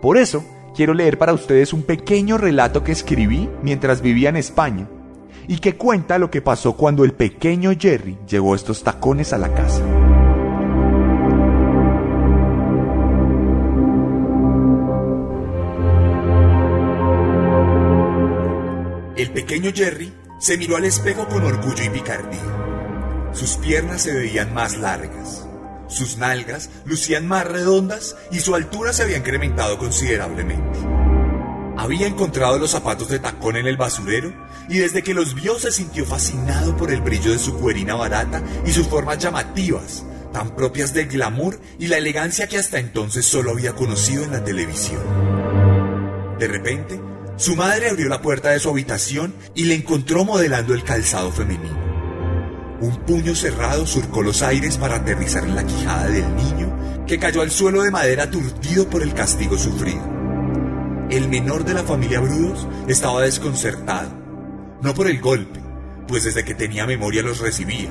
Por 0.00 0.16
eso, 0.16 0.44
quiero 0.74 0.94
leer 0.94 1.18
para 1.18 1.32
ustedes 1.32 1.72
un 1.72 1.82
pequeño 1.82 2.38
relato 2.38 2.84
que 2.84 2.92
escribí 2.92 3.48
mientras 3.62 4.00
vivía 4.00 4.28
en 4.28 4.36
España 4.36 4.86
y 5.48 5.58
que 5.58 5.76
cuenta 5.76 6.18
lo 6.18 6.30
que 6.30 6.42
pasó 6.42 6.74
cuando 6.76 7.04
el 7.04 7.12
pequeño 7.12 7.72
Jerry 7.78 8.18
llevó 8.28 8.54
estos 8.54 8.82
tacones 8.82 9.32
a 9.32 9.38
la 9.38 9.52
casa. 9.54 9.82
El 19.16 19.30
pequeño 19.30 19.70
Jerry 19.74 20.12
se 20.38 20.58
miró 20.58 20.76
al 20.76 20.84
espejo 20.84 21.28
con 21.28 21.44
orgullo 21.44 21.84
y 21.84 21.90
picardía. 21.90 23.30
Sus 23.32 23.56
piernas 23.56 24.02
se 24.02 24.12
veían 24.12 24.52
más 24.52 24.76
largas, 24.76 25.46
sus 25.86 26.16
nalgas 26.16 26.70
lucían 26.84 27.28
más 27.28 27.46
redondas 27.46 28.16
y 28.30 28.40
su 28.40 28.54
altura 28.54 28.92
se 28.92 29.02
había 29.02 29.18
incrementado 29.18 29.78
considerablemente. 29.78 31.01
Había 31.82 32.06
encontrado 32.06 32.60
los 32.60 32.70
zapatos 32.70 33.08
de 33.08 33.18
tacón 33.18 33.56
en 33.56 33.66
el 33.66 33.76
basurero 33.76 34.32
y 34.68 34.78
desde 34.78 35.02
que 35.02 35.14
los 35.14 35.34
vio 35.34 35.58
se 35.58 35.72
sintió 35.72 36.06
fascinado 36.06 36.76
por 36.76 36.92
el 36.92 37.00
brillo 37.00 37.32
de 37.32 37.40
su 37.40 37.58
cuerina 37.58 37.96
barata 37.96 38.40
y 38.64 38.70
sus 38.70 38.86
formas 38.86 39.18
llamativas, 39.18 40.04
tan 40.32 40.54
propias 40.54 40.94
del 40.94 41.08
glamour 41.08 41.58
y 41.80 41.88
la 41.88 41.98
elegancia 41.98 42.46
que 42.46 42.56
hasta 42.56 42.78
entonces 42.78 43.26
solo 43.26 43.50
había 43.50 43.72
conocido 43.72 44.22
en 44.22 44.30
la 44.30 44.44
televisión. 44.44 45.02
De 46.38 46.46
repente, 46.46 47.00
su 47.36 47.56
madre 47.56 47.90
abrió 47.90 48.08
la 48.08 48.22
puerta 48.22 48.50
de 48.50 48.60
su 48.60 48.70
habitación 48.70 49.34
y 49.56 49.64
le 49.64 49.74
encontró 49.74 50.24
modelando 50.24 50.74
el 50.74 50.84
calzado 50.84 51.32
femenino. 51.32 51.82
Un 52.80 52.96
puño 53.04 53.34
cerrado 53.34 53.88
surcó 53.88 54.22
los 54.22 54.42
aires 54.42 54.78
para 54.78 54.98
aterrizar 54.98 55.42
en 55.42 55.56
la 55.56 55.66
quijada 55.66 56.06
del 56.06 56.32
niño, 56.36 57.04
que 57.08 57.18
cayó 57.18 57.42
al 57.42 57.50
suelo 57.50 57.82
de 57.82 57.90
madera 57.90 58.22
aturdido 58.22 58.88
por 58.88 59.02
el 59.02 59.14
castigo 59.14 59.58
sufrido. 59.58 60.21
El 61.12 61.28
menor 61.28 61.66
de 61.66 61.74
la 61.74 61.82
familia 61.82 62.20
Brudos 62.20 62.66
estaba 62.88 63.20
desconcertado, 63.20 64.08
no 64.80 64.94
por 64.94 65.06
el 65.08 65.20
golpe, 65.20 65.60
pues 66.08 66.24
desde 66.24 66.42
que 66.42 66.54
tenía 66.54 66.86
memoria 66.86 67.22
los 67.22 67.40
recibía, 67.40 67.90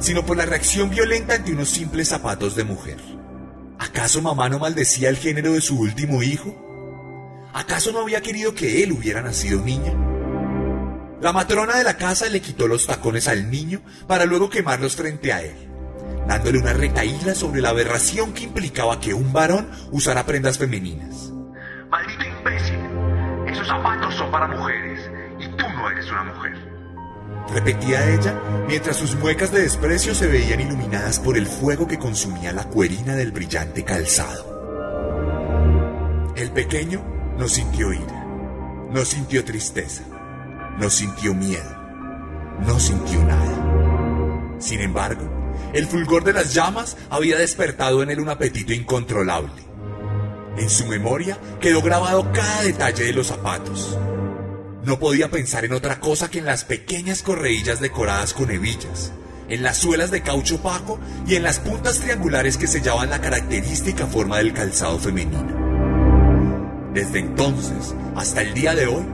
sino 0.00 0.26
por 0.26 0.36
la 0.36 0.44
reacción 0.44 0.90
violenta 0.90 1.36
ante 1.36 1.52
unos 1.52 1.68
simples 1.68 2.08
zapatos 2.08 2.56
de 2.56 2.64
mujer. 2.64 2.98
¿Acaso 3.78 4.22
mamá 4.22 4.48
no 4.48 4.58
maldecía 4.58 5.08
el 5.08 5.18
género 5.18 5.52
de 5.52 5.60
su 5.60 5.78
último 5.78 6.24
hijo? 6.24 7.48
¿Acaso 7.54 7.92
no 7.92 8.00
había 8.00 8.22
querido 8.22 8.52
que 8.56 8.82
él 8.82 8.90
hubiera 8.90 9.22
nacido 9.22 9.60
niña? 9.60 9.92
La 11.20 11.32
matrona 11.32 11.76
de 11.76 11.84
la 11.84 11.96
casa 11.96 12.28
le 12.28 12.40
quitó 12.40 12.66
los 12.66 12.88
tacones 12.88 13.28
al 13.28 13.52
niño 13.52 13.82
para 14.08 14.24
luego 14.24 14.50
quemarlos 14.50 14.96
frente 14.96 15.32
a 15.32 15.44
él, 15.44 15.54
dándole 16.26 16.58
una 16.58 16.72
recaída 16.72 17.36
sobre 17.36 17.60
la 17.60 17.68
aberración 17.68 18.32
que 18.32 18.42
implicaba 18.42 18.98
que 18.98 19.14
un 19.14 19.32
varón 19.32 19.70
usara 19.92 20.26
prendas 20.26 20.58
femeninas. 20.58 21.37
Para 24.38 24.56
mujeres 24.56 25.10
y 25.40 25.48
tú 25.56 25.64
no 25.76 25.90
eres 25.90 26.08
una 26.10 26.24
mujer. 26.24 26.52
Repetía 27.52 28.08
ella 28.14 28.40
mientras 28.68 28.96
sus 28.96 29.16
muecas 29.16 29.50
de 29.50 29.62
desprecio 29.62 30.14
se 30.14 30.28
veían 30.28 30.60
iluminadas 30.60 31.18
por 31.18 31.36
el 31.36 31.46
fuego 31.46 31.88
que 31.88 31.98
consumía 31.98 32.52
la 32.52 32.64
cuerina 32.64 33.16
del 33.16 33.32
brillante 33.32 33.84
calzado. 33.84 34.56
El 36.36 36.52
pequeño 36.52 37.02
no 37.36 37.48
sintió 37.48 37.92
ira, 37.92 38.24
no 38.92 39.04
sintió 39.04 39.44
tristeza, 39.44 40.04
no 40.78 40.88
sintió 40.88 41.34
miedo, 41.34 41.76
no 42.64 42.78
sintió 42.78 43.24
nada. 43.24 44.54
Sin 44.60 44.80
embargo, 44.80 45.28
el 45.72 45.86
fulgor 45.86 46.22
de 46.22 46.34
las 46.34 46.54
llamas 46.54 46.96
había 47.10 47.38
despertado 47.38 48.04
en 48.04 48.10
él 48.10 48.20
un 48.20 48.28
apetito 48.28 48.72
incontrolable. 48.72 49.64
En 50.58 50.70
su 50.70 50.86
memoria 50.86 51.38
quedó 51.60 51.82
grabado 51.82 52.30
cada 52.32 52.62
detalle 52.62 53.04
de 53.04 53.12
los 53.12 53.26
zapatos. 53.28 53.98
No 54.88 54.98
podía 54.98 55.30
pensar 55.30 55.66
en 55.66 55.74
otra 55.74 56.00
cosa 56.00 56.30
que 56.30 56.38
en 56.38 56.46
las 56.46 56.64
pequeñas 56.64 57.20
correillas 57.20 57.78
decoradas 57.78 58.32
con 58.32 58.50
hebillas, 58.50 59.12
en 59.50 59.62
las 59.62 59.76
suelas 59.76 60.10
de 60.10 60.22
caucho 60.22 60.54
opaco 60.54 60.98
y 61.26 61.34
en 61.34 61.42
las 61.42 61.58
puntas 61.58 62.00
triangulares 62.00 62.56
que 62.56 62.66
sellaban 62.66 63.10
la 63.10 63.20
característica 63.20 64.06
forma 64.06 64.38
del 64.38 64.54
calzado 64.54 64.98
femenino. 64.98 65.44
Desde 66.94 67.18
entonces 67.18 67.94
hasta 68.16 68.40
el 68.40 68.54
día 68.54 68.74
de 68.74 68.86
hoy, 68.86 69.04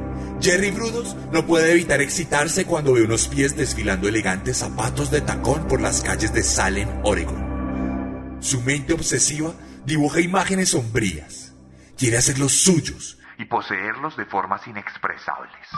Jerry 0.41 0.71
Brudos 0.71 1.17
no 1.33 1.45
puede 1.45 1.73
evitar 1.73 2.01
excitarse 2.01 2.67
cuando 2.67 2.93
ve 2.93 3.03
unos 3.03 3.27
pies 3.27 3.57
desfilando 3.57 4.07
elegantes 4.07 4.59
zapatos 4.59 5.11
de 5.11 5.23
tacón 5.23 5.67
por 5.67 5.81
las 5.81 6.03
calles 6.03 6.33
de 6.33 6.45
Salem, 6.45 6.89
Oregon. 7.03 8.39
Su 8.39 8.61
mente 8.61 8.93
obsesiva 8.93 9.53
dibuja 9.85 10.21
imágenes 10.21 10.69
sombrías. 10.69 11.53
Quiere 11.97 12.19
hacerlos 12.19 12.53
suyos 12.53 13.19
y 13.39 13.45
poseerlos 13.47 14.17
de 14.17 14.25
formas 14.25 14.67
inexpresables. 14.67 15.69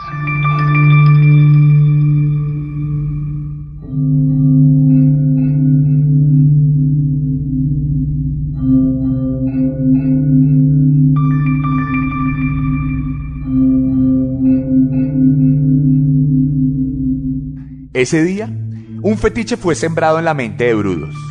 Ese 17.93 18.23
día, 18.23 18.45
un 19.01 19.17
fetiche 19.17 19.57
fue 19.57 19.73
sembrado 19.73 20.19
en 20.19 20.25
la 20.25 20.35
mente 20.35 20.65
de 20.65 20.75
Brudos. 20.75 21.26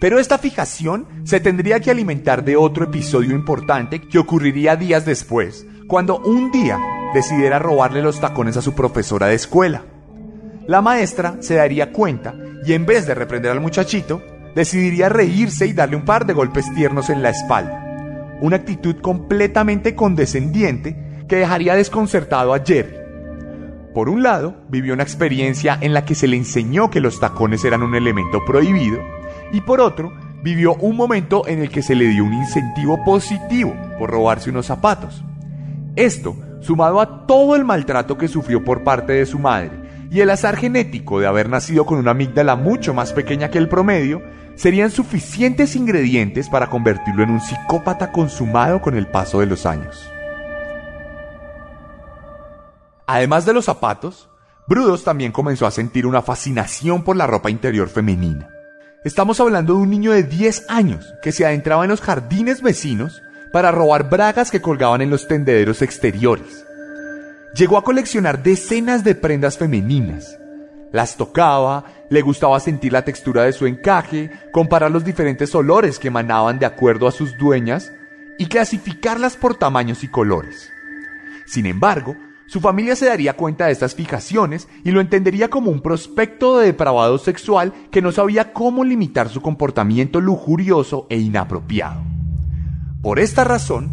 Pero 0.00 0.18
esta 0.18 0.38
fijación 0.38 1.06
se 1.24 1.40
tendría 1.40 1.78
que 1.78 1.90
alimentar 1.90 2.42
de 2.42 2.56
otro 2.56 2.84
episodio 2.86 3.32
importante 3.32 4.00
que 4.00 4.18
ocurriría 4.18 4.74
días 4.74 5.04
después, 5.04 5.66
cuando 5.86 6.18
un 6.20 6.50
día 6.50 6.78
decidiera 7.12 7.58
robarle 7.58 8.00
los 8.00 8.18
tacones 8.18 8.56
a 8.56 8.62
su 8.62 8.74
profesora 8.74 9.26
de 9.26 9.34
escuela. 9.34 9.84
La 10.66 10.80
maestra 10.80 11.36
se 11.40 11.56
daría 11.56 11.92
cuenta 11.92 12.34
y 12.64 12.72
en 12.72 12.86
vez 12.86 13.06
de 13.06 13.14
reprender 13.14 13.50
al 13.50 13.60
muchachito, 13.60 14.22
decidiría 14.54 15.10
reírse 15.10 15.66
y 15.66 15.74
darle 15.74 15.96
un 15.96 16.06
par 16.06 16.24
de 16.24 16.32
golpes 16.32 16.72
tiernos 16.74 17.10
en 17.10 17.22
la 17.22 17.30
espalda. 17.30 18.38
Una 18.40 18.56
actitud 18.56 18.96
completamente 19.02 19.94
condescendiente 19.94 21.24
que 21.28 21.36
dejaría 21.36 21.74
desconcertado 21.74 22.54
a 22.54 22.64
Jerry. 22.64 22.96
Por 23.94 24.08
un 24.08 24.22
lado, 24.22 24.62
vivió 24.70 24.94
una 24.94 25.02
experiencia 25.02 25.76
en 25.78 25.92
la 25.92 26.06
que 26.06 26.14
se 26.14 26.26
le 26.26 26.36
enseñó 26.36 26.90
que 26.90 27.00
los 27.00 27.20
tacones 27.20 27.64
eran 27.64 27.82
un 27.82 27.94
elemento 27.94 28.38
prohibido, 28.46 28.98
y 29.52 29.60
por 29.60 29.80
otro, 29.80 30.12
vivió 30.42 30.74
un 30.76 30.96
momento 30.96 31.46
en 31.46 31.60
el 31.60 31.70
que 31.70 31.82
se 31.82 31.94
le 31.94 32.06
dio 32.06 32.24
un 32.24 32.32
incentivo 32.32 33.04
positivo 33.04 33.74
por 33.98 34.10
robarse 34.10 34.50
unos 34.50 34.66
zapatos. 34.66 35.22
Esto, 35.96 36.36
sumado 36.60 37.00
a 37.00 37.26
todo 37.26 37.56
el 37.56 37.64
maltrato 37.64 38.16
que 38.16 38.28
sufrió 38.28 38.64
por 38.64 38.84
parte 38.84 39.12
de 39.12 39.26
su 39.26 39.38
madre 39.38 39.72
y 40.10 40.20
el 40.20 40.30
azar 40.30 40.56
genético 40.56 41.20
de 41.20 41.26
haber 41.26 41.48
nacido 41.48 41.86
con 41.86 41.98
una 41.98 42.10
amígdala 42.12 42.56
mucho 42.56 42.92
más 42.94 43.12
pequeña 43.12 43.50
que 43.50 43.58
el 43.58 43.68
promedio, 43.68 44.22
serían 44.56 44.90
suficientes 44.90 45.76
ingredientes 45.76 46.48
para 46.48 46.68
convertirlo 46.68 47.22
en 47.22 47.30
un 47.30 47.40
psicópata 47.40 48.10
consumado 48.10 48.82
con 48.82 48.96
el 48.96 49.06
paso 49.06 49.40
de 49.40 49.46
los 49.46 49.66
años. 49.66 50.10
Además 53.06 53.46
de 53.46 53.52
los 53.54 53.64
zapatos, 53.64 54.28
Brudos 54.66 55.02
también 55.02 55.32
comenzó 55.32 55.66
a 55.66 55.70
sentir 55.70 56.06
una 56.06 56.22
fascinación 56.22 57.02
por 57.02 57.16
la 57.16 57.26
ropa 57.26 57.50
interior 57.50 57.88
femenina. 57.88 58.59
Estamos 59.02 59.40
hablando 59.40 59.74
de 59.74 59.80
un 59.80 59.88
niño 59.88 60.12
de 60.12 60.24
10 60.24 60.66
años 60.68 61.14
que 61.22 61.32
se 61.32 61.46
adentraba 61.46 61.84
en 61.84 61.90
los 61.90 62.02
jardines 62.02 62.60
vecinos 62.60 63.22
para 63.50 63.72
robar 63.72 64.10
bragas 64.10 64.50
que 64.50 64.60
colgaban 64.60 65.00
en 65.00 65.08
los 65.08 65.26
tendederos 65.26 65.80
exteriores. 65.80 66.66
Llegó 67.54 67.78
a 67.78 67.82
coleccionar 67.82 68.42
decenas 68.42 69.02
de 69.02 69.14
prendas 69.14 69.56
femeninas. 69.56 70.38
Las 70.92 71.16
tocaba, 71.16 71.86
le 72.10 72.20
gustaba 72.20 72.60
sentir 72.60 72.92
la 72.92 73.02
textura 73.02 73.44
de 73.44 73.54
su 73.54 73.66
encaje, 73.66 74.30
comparar 74.52 74.90
los 74.90 75.02
diferentes 75.02 75.54
olores 75.54 75.98
que 75.98 76.08
emanaban 76.08 76.58
de 76.58 76.66
acuerdo 76.66 77.08
a 77.08 77.12
sus 77.12 77.38
dueñas 77.38 77.90
y 78.38 78.46
clasificarlas 78.46 79.34
por 79.34 79.54
tamaños 79.54 80.04
y 80.04 80.08
colores. 80.08 80.70
Sin 81.46 81.64
embargo, 81.64 82.16
su 82.50 82.58
familia 82.60 82.96
se 82.96 83.06
daría 83.06 83.36
cuenta 83.36 83.66
de 83.66 83.72
estas 83.72 83.94
fijaciones 83.94 84.66
y 84.82 84.90
lo 84.90 85.00
entendería 85.00 85.48
como 85.50 85.70
un 85.70 85.80
prospecto 85.80 86.58
de 86.58 86.66
depravado 86.66 87.16
sexual 87.18 87.72
que 87.92 88.02
no 88.02 88.10
sabía 88.10 88.52
cómo 88.52 88.82
limitar 88.82 89.28
su 89.28 89.40
comportamiento 89.40 90.20
lujurioso 90.20 91.06
e 91.10 91.18
inapropiado. 91.18 92.02
Por 93.02 93.20
esta 93.20 93.44
razón, 93.44 93.92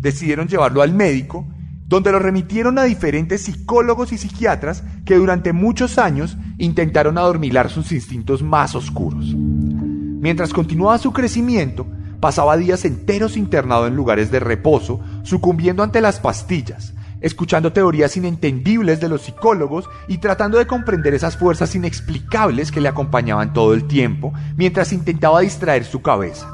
decidieron 0.00 0.46
llevarlo 0.46 0.82
al 0.82 0.94
médico, 0.94 1.48
donde 1.88 2.12
lo 2.12 2.20
remitieron 2.20 2.78
a 2.78 2.84
diferentes 2.84 3.42
psicólogos 3.42 4.12
y 4.12 4.18
psiquiatras 4.18 4.84
que 5.04 5.16
durante 5.16 5.52
muchos 5.52 5.98
años 5.98 6.36
intentaron 6.58 7.18
adormilar 7.18 7.70
sus 7.70 7.90
instintos 7.90 8.40
más 8.40 8.76
oscuros. 8.76 9.34
Mientras 9.34 10.52
continuaba 10.52 10.98
su 10.98 11.12
crecimiento, 11.12 11.88
pasaba 12.20 12.56
días 12.56 12.84
enteros 12.84 13.36
internado 13.36 13.88
en 13.88 13.96
lugares 13.96 14.30
de 14.30 14.38
reposo, 14.38 15.00
sucumbiendo 15.24 15.82
ante 15.82 16.00
las 16.00 16.20
pastillas, 16.20 16.94
escuchando 17.20 17.72
teorías 17.72 18.16
inentendibles 18.16 19.00
de 19.00 19.08
los 19.08 19.22
psicólogos 19.22 19.88
y 20.08 20.18
tratando 20.18 20.58
de 20.58 20.66
comprender 20.66 21.14
esas 21.14 21.36
fuerzas 21.36 21.74
inexplicables 21.74 22.70
que 22.70 22.80
le 22.80 22.88
acompañaban 22.88 23.52
todo 23.52 23.74
el 23.74 23.86
tiempo 23.86 24.32
mientras 24.56 24.92
intentaba 24.92 25.40
distraer 25.40 25.84
su 25.84 26.02
cabeza. 26.02 26.52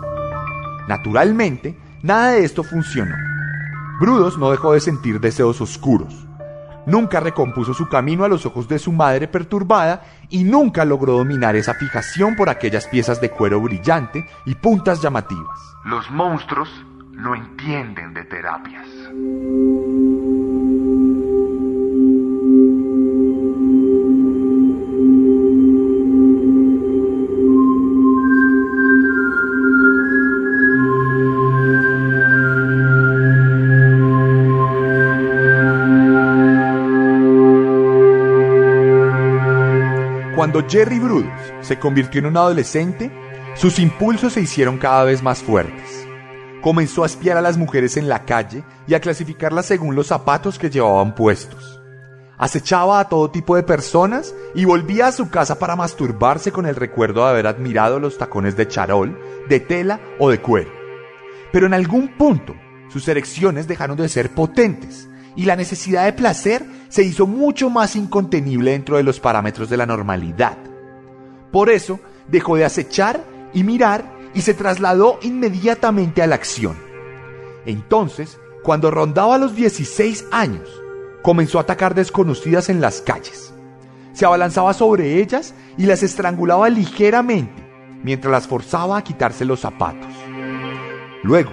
Naturalmente, 0.88 1.76
Nada 2.02 2.32
de 2.32 2.44
esto 2.44 2.64
funcionó. 2.64 3.14
Brudos 4.00 4.36
no 4.36 4.50
dejó 4.50 4.72
de 4.72 4.80
sentir 4.80 5.20
deseos 5.20 5.60
oscuros. 5.60 6.26
Nunca 6.84 7.20
recompuso 7.20 7.74
su 7.74 7.88
camino 7.88 8.24
a 8.24 8.28
los 8.28 8.44
ojos 8.44 8.66
de 8.66 8.80
su 8.80 8.90
madre 8.90 9.28
perturbada 9.28 10.02
y 10.28 10.42
nunca 10.42 10.84
logró 10.84 11.12
dominar 11.12 11.54
esa 11.54 11.74
fijación 11.74 12.34
por 12.34 12.48
aquellas 12.48 12.88
piezas 12.88 13.20
de 13.20 13.30
cuero 13.30 13.60
brillante 13.60 14.26
y 14.46 14.56
puntas 14.56 15.00
llamativas. 15.00 15.60
Los 15.84 16.10
monstruos 16.10 16.68
no 17.12 17.36
entienden 17.36 18.14
de 18.14 18.24
terapias. 18.24 18.88
Cuando 40.52 40.70
Jerry 40.70 40.98
Brudos 40.98 41.32
se 41.62 41.78
convirtió 41.78 42.18
en 42.18 42.26
un 42.26 42.36
adolescente, 42.36 43.10
sus 43.54 43.78
impulsos 43.78 44.34
se 44.34 44.42
hicieron 44.42 44.76
cada 44.76 45.02
vez 45.02 45.22
más 45.22 45.42
fuertes. 45.42 46.06
Comenzó 46.60 47.04
a 47.04 47.06
espiar 47.06 47.38
a 47.38 47.40
las 47.40 47.56
mujeres 47.56 47.96
en 47.96 48.06
la 48.06 48.26
calle 48.26 48.62
y 48.86 48.92
a 48.92 49.00
clasificarlas 49.00 49.64
según 49.64 49.94
los 49.94 50.08
zapatos 50.08 50.58
que 50.58 50.68
llevaban 50.68 51.14
puestos. 51.14 51.80
Acechaba 52.36 53.00
a 53.00 53.08
todo 53.08 53.30
tipo 53.30 53.56
de 53.56 53.62
personas 53.62 54.34
y 54.54 54.66
volvía 54.66 55.06
a 55.06 55.12
su 55.12 55.30
casa 55.30 55.58
para 55.58 55.74
masturbarse 55.74 56.52
con 56.52 56.66
el 56.66 56.76
recuerdo 56.76 57.24
de 57.24 57.30
haber 57.30 57.46
admirado 57.46 57.98
los 57.98 58.18
tacones 58.18 58.54
de 58.54 58.68
charol, 58.68 59.18
de 59.48 59.58
tela 59.58 60.00
o 60.18 60.28
de 60.28 60.42
cuero. 60.42 60.70
Pero 61.50 61.64
en 61.64 61.72
algún 61.72 62.08
punto, 62.18 62.54
sus 62.90 63.08
erecciones 63.08 63.66
dejaron 63.66 63.96
de 63.96 64.10
ser 64.10 64.28
potentes 64.28 65.08
y 65.36 65.44
la 65.44 65.56
necesidad 65.56 66.04
de 66.04 66.12
placer 66.12 66.64
se 66.88 67.02
hizo 67.02 67.26
mucho 67.26 67.70
más 67.70 67.96
incontenible 67.96 68.72
dentro 68.72 68.96
de 68.96 69.02
los 69.02 69.20
parámetros 69.20 69.70
de 69.70 69.76
la 69.76 69.86
normalidad. 69.86 70.58
Por 71.50 71.70
eso 71.70 72.00
dejó 72.28 72.56
de 72.56 72.64
acechar 72.64 73.24
y 73.52 73.64
mirar 73.64 74.04
y 74.34 74.42
se 74.42 74.54
trasladó 74.54 75.18
inmediatamente 75.22 76.22
a 76.22 76.26
la 76.26 76.34
acción. 76.34 76.76
Entonces, 77.66 78.38
cuando 78.62 78.90
rondaba 78.90 79.38
los 79.38 79.54
16 79.54 80.26
años, 80.30 80.68
comenzó 81.22 81.58
a 81.58 81.62
atacar 81.62 81.94
desconocidas 81.94 82.68
en 82.68 82.80
las 82.80 83.00
calles. 83.00 83.52
Se 84.12 84.24
abalanzaba 84.24 84.74
sobre 84.74 85.20
ellas 85.20 85.54
y 85.78 85.86
las 85.86 86.02
estrangulaba 86.02 86.68
ligeramente 86.68 87.62
mientras 88.02 88.32
las 88.32 88.48
forzaba 88.48 88.98
a 88.98 89.04
quitarse 89.04 89.44
los 89.44 89.60
zapatos. 89.60 90.12
Luego, 91.22 91.52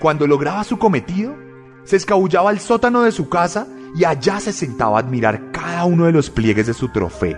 cuando 0.00 0.26
lograba 0.26 0.64
su 0.64 0.78
cometido, 0.78 1.36
se 1.90 1.96
escabullaba 1.96 2.50
al 2.50 2.60
sótano 2.60 3.02
de 3.02 3.10
su 3.10 3.28
casa 3.28 3.66
y 3.96 4.04
allá 4.04 4.38
se 4.38 4.52
sentaba 4.52 4.96
a 4.96 5.00
admirar 5.00 5.50
cada 5.50 5.86
uno 5.86 6.04
de 6.04 6.12
los 6.12 6.30
pliegues 6.30 6.68
de 6.68 6.72
su 6.72 6.90
trofeo, 6.90 7.36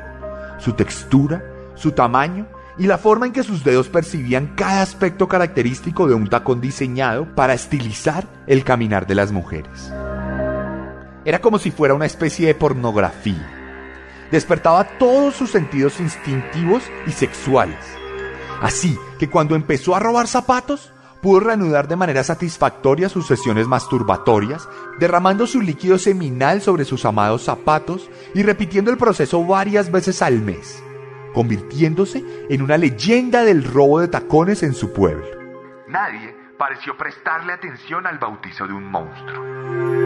su 0.58 0.74
textura, 0.74 1.42
su 1.74 1.92
tamaño 1.92 2.46
y 2.76 2.86
la 2.86 2.98
forma 2.98 3.24
en 3.24 3.32
que 3.32 3.44
sus 3.44 3.64
dedos 3.64 3.88
percibían 3.88 4.52
cada 4.54 4.82
aspecto 4.82 5.26
característico 5.26 6.06
de 6.06 6.12
un 6.12 6.28
tacón 6.28 6.60
diseñado 6.60 7.34
para 7.34 7.54
estilizar 7.54 8.26
el 8.46 8.62
caminar 8.62 9.06
de 9.06 9.14
las 9.14 9.32
mujeres. 9.32 9.90
Era 11.24 11.40
como 11.40 11.58
si 11.58 11.70
fuera 11.70 11.94
una 11.94 12.04
especie 12.04 12.46
de 12.46 12.54
pornografía. 12.54 13.48
Despertaba 14.30 14.84
todos 14.98 15.34
sus 15.34 15.50
sentidos 15.50 15.98
instintivos 15.98 16.82
y 17.06 17.12
sexuales. 17.12 17.78
Así 18.60 18.98
que 19.18 19.30
cuando 19.30 19.56
empezó 19.56 19.96
a 19.96 19.98
robar 19.98 20.26
zapatos, 20.26 20.91
pudo 21.22 21.40
reanudar 21.40 21.88
de 21.88 21.96
manera 21.96 22.24
satisfactoria 22.24 23.08
sus 23.08 23.26
sesiones 23.26 23.68
masturbatorias, 23.68 24.68
derramando 24.98 25.46
su 25.46 25.62
líquido 25.62 25.96
seminal 25.96 26.60
sobre 26.60 26.84
sus 26.84 27.04
amados 27.04 27.44
zapatos 27.44 28.10
y 28.34 28.42
repitiendo 28.42 28.90
el 28.90 28.98
proceso 28.98 29.42
varias 29.46 29.90
veces 29.90 30.20
al 30.20 30.40
mes, 30.40 30.82
convirtiéndose 31.32 32.22
en 32.50 32.60
una 32.60 32.76
leyenda 32.76 33.44
del 33.44 33.64
robo 33.64 34.00
de 34.00 34.08
tacones 34.08 34.64
en 34.64 34.74
su 34.74 34.92
pueblo. 34.92 35.24
Nadie 35.88 36.34
pareció 36.58 36.96
prestarle 36.96 37.52
atención 37.52 38.06
al 38.06 38.18
bautizo 38.18 38.66
de 38.66 38.72
un 38.72 38.90
monstruo. 38.90 40.01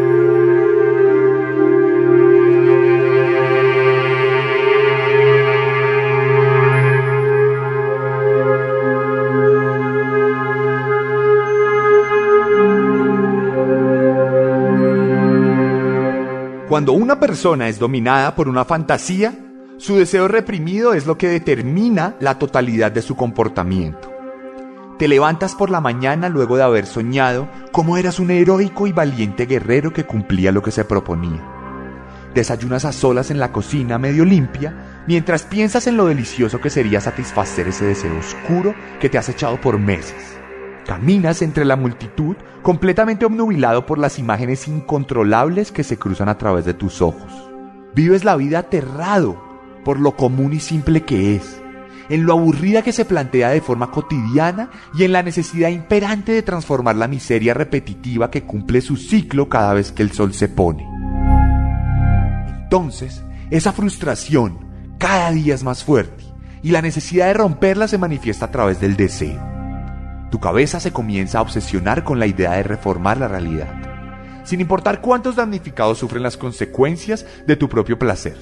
Cuando 16.76 16.92
una 16.92 17.18
persona 17.18 17.68
es 17.68 17.78
dominada 17.78 18.34
por 18.34 18.50
una 18.50 18.66
fantasía, 18.66 19.32
su 19.78 19.96
deseo 19.96 20.28
reprimido 20.28 20.92
es 20.92 21.06
lo 21.06 21.16
que 21.16 21.26
determina 21.26 22.16
la 22.20 22.38
totalidad 22.38 22.92
de 22.92 23.00
su 23.00 23.16
comportamiento. 23.16 24.12
Te 24.98 25.08
levantas 25.08 25.54
por 25.54 25.70
la 25.70 25.80
mañana 25.80 26.28
luego 26.28 26.58
de 26.58 26.64
haber 26.64 26.84
soñado 26.84 27.48
cómo 27.72 27.96
eras 27.96 28.20
un 28.20 28.30
heroico 28.30 28.86
y 28.86 28.92
valiente 28.92 29.46
guerrero 29.46 29.94
que 29.94 30.04
cumplía 30.04 30.52
lo 30.52 30.62
que 30.62 30.70
se 30.70 30.84
proponía. 30.84 31.42
Desayunas 32.34 32.84
a 32.84 32.92
solas 32.92 33.30
en 33.30 33.40
la 33.40 33.52
cocina 33.52 33.96
medio 33.96 34.26
limpia 34.26 35.04
mientras 35.06 35.44
piensas 35.44 35.86
en 35.86 35.96
lo 35.96 36.04
delicioso 36.04 36.60
que 36.60 36.68
sería 36.68 37.00
satisfacer 37.00 37.68
ese 37.68 37.86
deseo 37.86 38.18
oscuro 38.18 38.74
que 39.00 39.08
te 39.08 39.16
has 39.16 39.30
echado 39.30 39.58
por 39.58 39.78
meses. 39.78 40.36
Caminas 40.86 41.42
entre 41.42 41.64
la 41.64 41.74
multitud 41.74 42.36
completamente 42.62 43.26
obnubilado 43.26 43.86
por 43.86 43.98
las 43.98 44.20
imágenes 44.20 44.68
incontrolables 44.68 45.72
que 45.72 45.82
se 45.82 45.98
cruzan 45.98 46.28
a 46.28 46.38
través 46.38 46.64
de 46.64 46.74
tus 46.74 47.02
ojos. 47.02 47.50
Vives 47.94 48.24
la 48.24 48.36
vida 48.36 48.60
aterrado 48.60 49.42
por 49.84 49.98
lo 49.98 50.16
común 50.16 50.52
y 50.52 50.60
simple 50.60 51.02
que 51.02 51.34
es, 51.34 51.60
en 52.08 52.24
lo 52.24 52.34
aburrida 52.34 52.82
que 52.82 52.92
se 52.92 53.04
plantea 53.04 53.50
de 53.50 53.60
forma 53.60 53.90
cotidiana 53.90 54.70
y 54.94 55.02
en 55.02 55.12
la 55.12 55.24
necesidad 55.24 55.70
imperante 55.70 56.30
de 56.30 56.42
transformar 56.42 56.94
la 56.94 57.08
miseria 57.08 57.52
repetitiva 57.52 58.30
que 58.30 58.44
cumple 58.44 58.80
su 58.80 58.96
ciclo 58.96 59.48
cada 59.48 59.74
vez 59.74 59.90
que 59.90 60.04
el 60.04 60.12
sol 60.12 60.34
se 60.34 60.48
pone. 60.48 60.86
Entonces, 62.62 63.24
esa 63.50 63.72
frustración 63.72 64.58
cada 64.98 65.32
día 65.32 65.54
es 65.54 65.64
más 65.64 65.82
fuerte 65.82 66.24
y 66.62 66.70
la 66.70 66.82
necesidad 66.82 67.26
de 67.26 67.34
romperla 67.34 67.88
se 67.88 67.98
manifiesta 67.98 68.46
a 68.46 68.50
través 68.52 68.80
del 68.80 68.96
deseo. 68.96 69.55
Tu 70.36 70.40
cabeza 70.40 70.80
se 70.80 70.92
comienza 70.92 71.38
a 71.38 71.40
obsesionar 71.40 72.04
con 72.04 72.18
la 72.18 72.26
idea 72.26 72.52
de 72.52 72.62
reformar 72.62 73.16
la 73.16 73.26
realidad, 73.26 74.42
sin 74.44 74.60
importar 74.60 75.00
cuántos 75.00 75.34
damnificados 75.34 75.96
sufren 75.96 76.22
las 76.22 76.36
consecuencias 76.36 77.26
de 77.46 77.56
tu 77.56 77.70
propio 77.70 77.98
placer. 77.98 78.36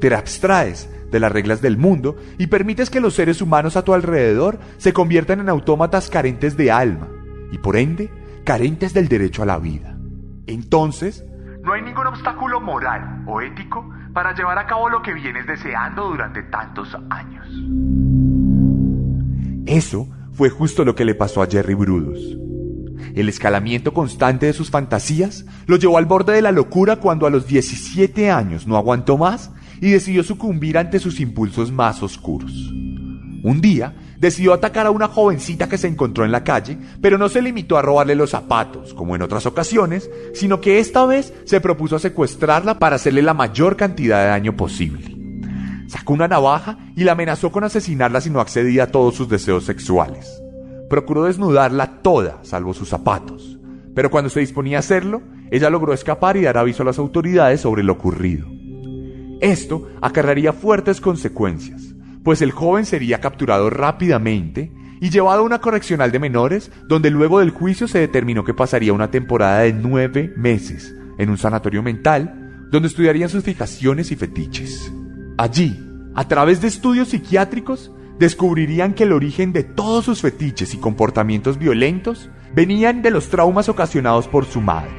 Te 0.00 0.14
abstraes 0.14 0.88
de 1.10 1.20
las 1.20 1.30
reglas 1.30 1.60
del 1.60 1.76
mundo 1.76 2.16
y 2.38 2.46
permites 2.46 2.88
que 2.88 3.02
los 3.02 3.12
seres 3.12 3.42
humanos 3.42 3.76
a 3.76 3.84
tu 3.84 3.92
alrededor 3.92 4.58
se 4.78 4.94
conviertan 4.94 5.40
en 5.40 5.50
autómatas 5.50 6.08
carentes 6.08 6.56
de 6.56 6.70
alma 6.70 7.08
y 7.52 7.58
por 7.58 7.76
ende 7.76 8.10
carentes 8.44 8.94
del 8.94 9.08
derecho 9.08 9.42
a 9.42 9.46
la 9.46 9.58
vida. 9.58 9.98
Entonces, 10.46 11.26
no 11.62 11.74
hay 11.74 11.82
ningún 11.82 12.06
obstáculo 12.06 12.58
moral 12.58 13.22
o 13.26 13.42
ético 13.42 13.86
para 14.14 14.34
llevar 14.34 14.56
a 14.56 14.66
cabo 14.66 14.88
lo 14.88 15.02
que 15.02 15.12
vienes 15.12 15.46
deseando 15.46 16.08
durante 16.08 16.42
tantos 16.44 16.96
años. 17.10 17.46
Eso 19.66 20.15
fue 20.36 20.50
justo 20.50 20.84
lo 20.84 20.94
que 20.94 21.06
le 21.06 21.14
pasó 21.14 21.40
a 21.40 21.46
Jerry 21.46 21.72
Brudos. 21.72 22.36
El 23.14 23.30
escalamiento 23.30 23.94
constante 23.94 24.44
de 24.44 24.52
sus 24.52 24.70
fantasías 24.70 25.46
lo 25.66 25.76
llevó 25.76 25.96
al 25.96 26.04
borde 26.04 26.34
de 26.34 26.42
la 26.42 26.52
locura 26.52 26.96
cuando 26.96 27.26
a 27.26 27.30
los 27.30 27.46
17 27.46 28.30
años 28.30 28.66
no 28.66 28.76
aguantó 28.76 29.16
más 29.16 29.50
y 29.80 29.90
decidió 29.90 30.22
sucumbir 30.22 30.76
ante 30.76 30.98
sus 30.98 31.20
impulsos 31.20 31.72
más 31.72 32.02
oscuros. 32.02 32.52
Un 33.42 33.60
día, 33.62 33.94
decidió 34.18 34.52
atacar 34.52 34.86
a 34.86 34.90
una 34.90 35.08
jovencita 35.08 35.68
que 35.68 35.78
se 35.78 35.88
encontró 35.88 36.26
en 36.26 36.32
la 36.32 36.44
calle, 36.44 36.76
pero 37.00 37.16
no 37.16 37.30
se 37.30 37.40
limitó 37.40 37.78
a 37.78 37.82
robarle 37.82 38.14
los 38.14 38.30
zapatos, 38.30 38.92
como 38.92 39.16
en 39.16 39.22
otras 39.22 39.46
ocasiones, 39.46 40.10
sino 40.34 40.60
que 40.60 40.80
esta 40.80 41.06
vez 41.06 41.32
se 41.44 41.60
propuso 41.60 41.98
secuestrarla 41.98 42.78
para 42.78 42.96
hacerle 42.96 43.22
la 43.22 43.34
mayor 43.34 43.76
cantidad 43.76 44.20
de 44.20 44.28
daño 44.28 44.56
posible. 44.56 45.15
Sacó 45.86 46.14
una 46.14 46.28
navaja 46.28 46.78
y 46.96 47.04
la 47.04 47.12
amenazó 47.12 47.52
con 47.52 47.64
asesinarla 47.64 48.20
si 48.20 48.30
no 48.30 48.40
accedía 48.40 48.84
a 48.84 48.86
todos 48.88 49.14
sus 49.14 49.28
deseos 49.28 49.64
sexuales. 49.64 50.42
Procuró 50.88 51.24
desnudarla 51.24 52.02
toda, 52.02 52.38
salvo 52.42 52.74
sus 52.74 52.88
zapatos, 52.88 53.58
pero 53.94 54.10
cuando 54.10 54.30
se 54.30 54.40
disponía 54.40 54.78
a 54.78 54.80
hacerlo, 54.80 55.22
ella 55.50 55.70
logró 55.70 55.92
escapar 55.92 56.36
y 56.36 56.42
dar 56.42 56.58
aviso 56.58 56.82
a 56.82 56.86
las 56.86 56.98
autoridades 56.98 57.60
sobre 57.60 57.82
lo 57.82 57.94
ocurrido. 57.94 58.46
Esto 59.40 59.88
acarrearía 60.00 60.52
fuertes 60.52 61.00
consecuencias, 61.00 61.94
pues 62.24 62.42
el 62.42 62.50
joven 62.50 62.84
sería 62.84 63.20
capturado 63.20 63.70
rápidamente 63.70 64.72
y 65.00 65.10
llevado 65.10 65.40
a 65.40 65.44
una 65.44 65.60
correccional 65.60 66.10
de 66.10 66.18
menores, 66.18 66.70
donde 66.88 67.10
luego 67.10 67.40
del 67.40 67.50
juicio 67.50 67.86
se 67.86 67.98
determinó 67.98 68.44
que 68.44 68.54
pasaría 68.54 68.92
una 68.92 69.10
temporada 69.10 69.60
de 69.60 69.72
nueve 69.72 70.32
meses 70.36 70.94
en 71.18 71.30
un 71.30 71.38
sanatorio 71.38 71.82
mental, 71.82 72.68
donde 72.70 72.88
estudiarían 72.88 73.28
sus 73.28 73.44
fijaciones 73.44 74.10
y 74.10 74.16
fetiches. 74.16 74.92
Allí, 75.38 75.78
a 76.14 76.26
través 76.28 76.62
de 76.62 76.68
estudios 76.68 77.08
psiquiátricos, 77.08 77.92
descubrirían 78.18 78.94
que 78.94 79.04
el 79.04 79.12
origen 79.12 79.52
de 79.52 79.64
todos 79.64 80.06
sus 80.06 80.22
fetiches 80.22 80.72
y 80.72 80.78
comportamientos 80.78 81.58
violentos 81.58 82.30
venían 82.54 83.02
de 83.02 83.10
los 83.10 83.28
traumas 83.28 83.68
ocasionados 83.68 84.28
por 84.28 84.46
su 84.46 84.62
madre. 84.62 84.90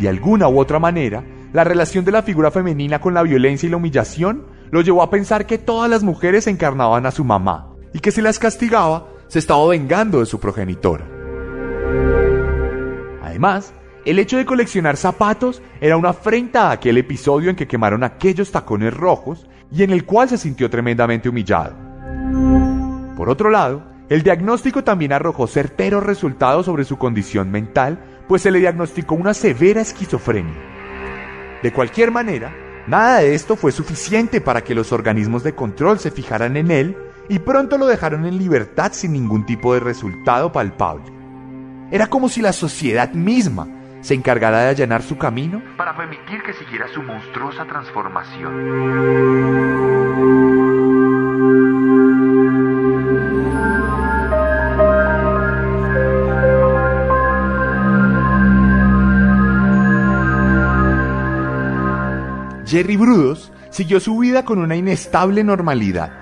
De 0.00 0.08
alguna 0.08 0.48
u 0.48 0.58
otra 0.58 0.80
manera, 0.80 1.24
la 1.52 1.62
relación 1.62 2.04
de 2.04 2.12
la 2.12 2.22
figura 2.22 2.50
femenina 2.50 3.00
con 3.00 3.14
la 3.14 3.22
violencia 3.22 3.68
y 3.68 3.70
la 3.70 3.76
humillación 3.76 4.46
lo 4.70 4.80
llevó 4.80 5.02
a 5.02 5.10
pensar 5.10 5.46
que 5.46 5.58
todas 5.58 5.88
las 5.88 6.02
mujeres 6.02 6.48
encarnaban 6.48 7.06
a 7.06 7.12
su 7.12 7.24
mamá 7.24 7.74
y 7.94 8.00
que 8.00 8.10
si 8.10 8.20
las 8.20 8.38
castigaba, 8.38 9.06
se 9.28 9.38
estaba 9.38 9.66
vengando 9.68 10.20
de 10.20 10.26
su 10.26 10.40
progenitora. 10.40 11.06
Además, 13.22 13.72
el 14.04 14.18
hecho 14.18 14.36
de 14.36 14.46
coleccionar 14.46 14.96
zapatos 14.96 15.62
era 15.80 15.96
una 15.96 16.10
afrenta 16.10 16.68
a 16.68 16.72
aquel 16.72 16.98
episodio 16.98 17.50
en 17.50 17.56
que 17.56 17.66
quemaron 17.66 18.04
aquellos 18.04 18.50
tacones 18.50 18.94
rojos 18.94 19.46
y 19.70 19.82
en 19.82 19.90
el 19.90 20.04
cual 20.04 20.28
se 20.28 20.38
sintió 20.38 20.70
tremendamente 20.70 21.28
humillado. 21.28 21.74
Por 23.16 23.28
otro 23.28 23.50
lado, 23.50 23.82
el 24.08 24.22
diagnóstico 24.22 24.84
también 24.84 25.12
arrojó 25.12 25.46
certeros 25.46 26.04
resultados 26.04 26.66
sobre 26.66 26.84
su 26.84 26.96
condición 26.96 27.50
mental, 27.50 27.98
pues 28.26 28.42
se 28.42 28.50
le 28.50 28.60
diagnosticó 28.60 29.14
una 29.14 29.34
severa 29.34 29.80
esquizofrenia. 29.80 30.54
De 31.62 31.72
cualquier 31.72 32.10
manera, 32.10 32.54
Nada 32.88 33.18
de 33.18 33.34
esto 33.34 33.54
fue 33.54 33.70
suficiente 33.70 34.40
para 34.40 34.64
que 34.64 34.74
los 34.74 34.92
organismos 34.92 35.42
de 35.42 35.54
control 35.54 35.98
se 35.98 36.10
fijaran 36.10 36.56
en 36.56 36.70
él 36.70 36.96
y 37.28 37.38
pronto 37.38 37.76
lo 37.76 37.86
dejaron 37.86 38.24
en 38.24 38.38
libertad 38.38 38.92
sin 38.94 39.12
ningún 39.12 39.44
tipo 39.44 39.74
de 39.74 39.80
resultado 39.80 40.50
palpable. 40.52 41.04
Era 41.90 42.06
como 42.06 42.30
si 42.30 42.40
la 42.40 42.54
sociedad 42.54 43.12
misma 43.12 43.68
se 44.00 44.14
encargara 44.14 44.60
de 44.60 44.68
allanar 44.70 45.02
su 45.02 45.18
camino 45.18 45.62
para 45.76 45.96
permitir 45.96 46.42
que 46.42 46.52
siguiera 46.54 46.88
su 46.88 47.02
monstruosa 47.02 47.64
transformación. 47.66 48.48
Jerry 62.66 62.96
Brudos 62.96 63.50
siguió 63.70 63.98
su 63.98 64.18
vida 64.18 64.44
con 64.44 64.58
una 64.58 64.76
inestable 64.76 65.42
normalidad. 65.42 66.12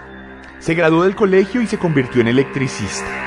Se 0.60 0.74
graduó 0.74 1.02
del 1.02 1.16
colegio 1.16 1.60
y 1.60 1.66
se 1.66 1.76
convirtió 1.76 2.20
en 2.20 2.28
electricista. 2.28 3.25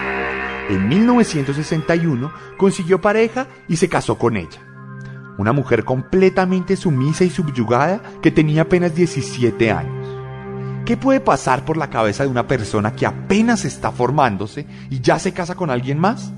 En 0.70 0.88
1961 0.88 2.32
consiguió 2.56 3.02
pareja 3.02 3.48
y 3.68 3.78
se 3.78 3.90
casó 3.90 4.20
con 4.20 4.38
ella. 4.38 4.62
Una 5.40 5.52
mujer 5.52 5.84
completamente 5.84 6.76
sumisa 6.76 7.24
y 7.24 7.32
subyugada 7.32 8.04
que 8.22 8.30
tenía 8.30 8.62
apenas 8.62 8.94
17 8.94 9.72
años. 9.72 10.08
¿Qué 10.86 10.96
puede 10.96 11.22
pasar 11.22 11.66
por 11.66 11.76
la 11.76 11.90
cabeza 11.90 12.24
de 12.24 12.30
una 12.30 12.46
persona 12.46 12.96
que 12.96 13.08
apenas 13.08 13.66
está 13.66 13.92
formándose 13.92 14.68
y 14.92 15.00
ya 15.00 15.18
se 15.18 15.34
casa 15.34 15.56
con 15.56 15.72
alguien 15.72 15.98
más? 15.98 16.32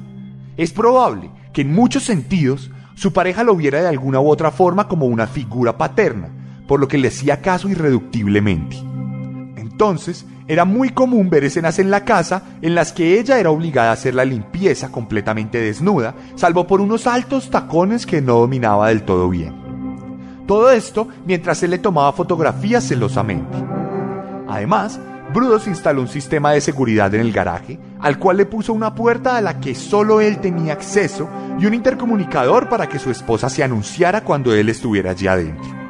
Es 0.55 0.71
probable 0.71 1.29
que 1.51 1.63
en 1.63 1.73
muchos 1.73 2.03
sentidos 2.03 2.71
su 2.95 3.11
pareja 3.11 3.43
lo 3.43 3.57
viera 3.57 3.81
de 3.81 3.89
alguna 3.89 4.21
u 4.21 4.29
otra 4.29 4.51
forma 4.51 4.87
como 4.87 5.07
una 5.07 5.27
figura 5.27 5.77
paterna, 5.77 6.29
por 6.69 6.79
lo 6.79 6.87
que 6.87 6.97
le 6.97 7.09
hacía 7.09 7.41
caso 7.41 7.67
irreductiblemente. 7.67 8.77
Entonces, 9.57 10.25
era 10.47 10.65
muy 10.65 10.89
común 10.89 11.29
ver 11.29 11.43
escenas 11.43 11.79
en 11.79 11.91
la 11.91 12.05
casa 12.05 12.43
en 12.61 12.75
las 12.75 12.91
que 12.91 13.19
ella 13.19 13.39
era 13.39 13.51
obligada 13.51 13.89
a 13.89 13.93
hacer 13.93 14.15
la 14.15 14.25
limpieza 14.25 14.89
completamente 14.89 15.59
desnuda, 15.59 16.15
salvo 16.35 16.67
por 16.67 16.81
unos 16.81 17.07
altos 17.07 17.49
tacones 17.49 18.05
que 18.05 18.21
no 18.21 18.39
dominaba 18.39 18.89
del 18.89 19.03
todo 19.03 19.29
bien. 19.29 19.53
Todo 20.47 20.71
esto 20.71 21.07
mientras 21.25 21.63
él 21.63 21.71
le 21.71 21.79
tomaba 21.79 22.11
fotografías 22.11 22.83
celosamente. 22.83 23.57
Además, 24.47 24.99
Brudos 25.33 25.67
instaló 25.67 26.01
un 26.01 26.09
sistema 26.09 26.51
de 26.51 26.59
seguridad 26.59 27.13
en 27.15 27.21
el 27.21 27.31
garaje, 27.31 27.79
al 28.01 28.19
cual 28.19 28.35
le 28.35 28.45
puso 28.45 28.73
una 28.73 28.93
puerta 28.93 29.37
a 29.37 29.41
la 29.41 29.61
que 29.61 29.75
solo 29.75 30.19
él 30.19 30.39
tenía 30.39 30.73
acceso 30.73 31.29
y 31.57 31.65
un 31.65 31.73
intercomunicador 31.73 32.67
para 32.67 32.89
que 32.89 32.99
su 32.99 33.11
esposa 33.11 33.49
se 33.49 33.63
anunciara 33.63 34.21
cuando 34.25 34.53
él 34.53 34.67
estuviera 34.67 35.11
allí 35.11 35.27
adentro. 35.27 35.80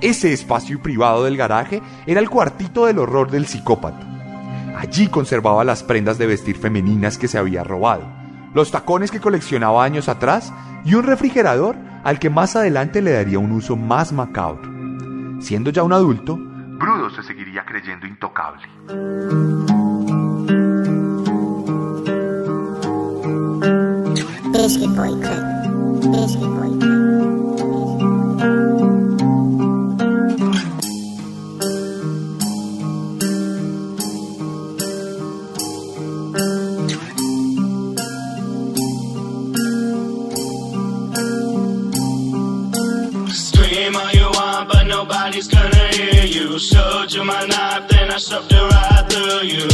Ese 0.00 0.32
espacio 0.32 0.80
privado 0.80 1.24
del 1.24 1.36
garaje 1.36 1.82
era 2.06 2.20
el 2.20 2.30
cuartito 2.30 2.86
del 2.86 3.00
horror 3.00 3.30
del 3.30 3.46
psicópata. 3.46 4.06
Allí 4.76 5.08
conservaba 5.08 5.64
las 5.64 5.82
prendas 5.82 6.18
de 6.18 6.26
vestir 6.26 6.56
femeninas 6.56 7.18
que 7.18 7.26
se 7.26 7.36
había 7.36 7.64
robado, 7.64 8.04
los 8.54 8.70
tacones 8.70 9.10
que 9.10 9.18
coleccionaba 9.18 9.82
años 9.82 10.08
atrás 10.08 10.52
y 10.84 10.94
un 10.94 11.02
refrigerador 11.02 11.74
al 12.04 12.20
que 12.20 12.30
más 12.30 12.54
adelante 12.54 13.02
le 13.02 13.10
daría 13.12 13.40
un 13.40 13.50
uso 13.50 13.74
más 13.74 14.12
macabro. 14.12 14.70
Siendo 15.40 15.70
ya 15.70 15.82
un 15.82 15.92
adulto, 15.92 16.36
Brudo 16.36 17.10
se 17.10 17.24
seguiría 17.24 17.64
creyendo 17.64 18.06
intocable. 18.06 18.68
I 48.18 48.20
shoved 48.20 48.50
it 48.50 48.56
right 48.56 49.04
through 49.08 49.46
you. 49.46 49.68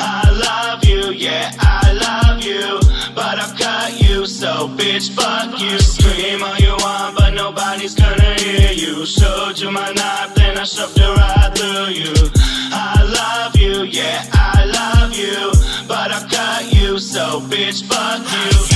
I 0.00 0.24
love 0.46 0.82
you, 0.82 1.12
yeah, 1.12 1.52
I 1.58 1.92
love 1.92 2.42
you. 2.42 2.80
But 3.14 3.38
I 3.38 3.54
cut 3.54 4.00
you, 4.00 4.24
so 4.24 4.66
bitch, 4.66 5.10
fuck 5.10 5.60
you. 5.60 5.78
Scream 5.78 6.42
all 6.42 6.56
you 6.56 6.74
want, 6.78 7.18
but 7.18 7.34
nobody's 7.34 7.94
gonna 7.94 8.32
hear 8.40 8.72
you. 8.72 9.04
Showed 9.04 9.58
you 9.58 9.70
my 9.70 9.92
knife, 9.92 10.34
then 10.34 10.56
I 10.56 10.64
shoved 10.64 10.96
it 10.96 11.02
right 11.02 11.52
through 11.54 11.92
you. 11.92 12.14
I 12.72 13.02
love 13.20 13.56
you, 13.56 13.82
yeah, 13.82 14.24
I 14.32 14.64
love 14.64 15.12
you. 15.14 15.52
But 15.86 16.12
I 16.12 16.26
cut 16.30 16.72
you, 16.72 16.98
so 16.98 17.42
bitch, 17.42 17.84
fuck 17.84 18.22
you. 18.22 18.71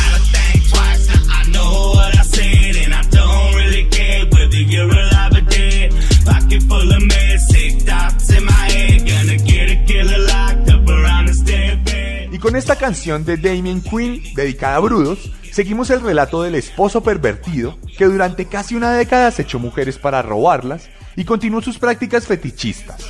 Canción 12.86 13.24
de 13.24 13.36
Damien 13.36 13.82
Quinn, 13.82 14.22
dedicada 14.36 14.76
a 14.76 14.78
Brudos, 14.78 15.32
seguimos 15.50 15.90
el 15.90 16.02
relato 16.02 16.40
del 16.44 16.54
esposo 16.54 17.02
pervertido 17.02 17.76
que 17.98 18.04
durante 18.04 18.46
casi 18.46 18.76
una 18.76 18.92
década 18.92 19.32
se 19.32 19.42
echó 19.42 19.58
mujeres 19.58 19.98
para 19.98 20.22
robarlas 20.22 20.88
y 21.16 21.24
continuó 21.24 21.60
sus 21.60 21.80
prácticas 21.80 22.28
fetichistas. 22.28 23.04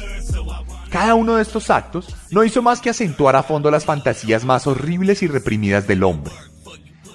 Cada 0.88 1.14
uno 1.14 1.36
de 1.36 1.42
estos 1.42 1.68
actos 1.68 2.16
no 2.30 2.42
hizo 2.42 2.62
más 2.62 2.80
que 2.80 2.88
acentuar 2.88 3.36
a 3.36 3.42
fondo 3.42 3.70
las 3.70 3.84
fantasías 3.84 4.46
más 4.46 4.66
horribles 4.66 5.22
y 5.22 5.26
reprimidas 5.26 5.86
del 5.86 6.04
hombre. 6.04 6.32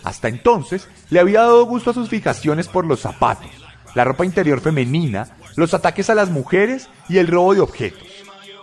Hasta 0.04 0.28
entonces 0.28 0.88
le 1.10 1.20
había 1.20 1.42
dado 1.42 1.66
gusto 1.66 1.90
a 1.90 1.96
sus 1.96 2.10
fijaciones 2.10 2.68
por 2.68 2.86
los 2.86 3.00
zapatos, 3.00 3.50
la 3.96 4.04
ropa 4.04 4.24
interior 4.24 4.62
femenina, 4.62 5.36
los 5.56 5.74
ataques 5.74 6.12
a 6.12 6.16
las 6.16 6.30
mujeres 6.30 6.90
y 7.10 7.18
el 7.18 7.26
robo 7.26 7.56
de 7.56 7.62
objetos. 7.62 8.08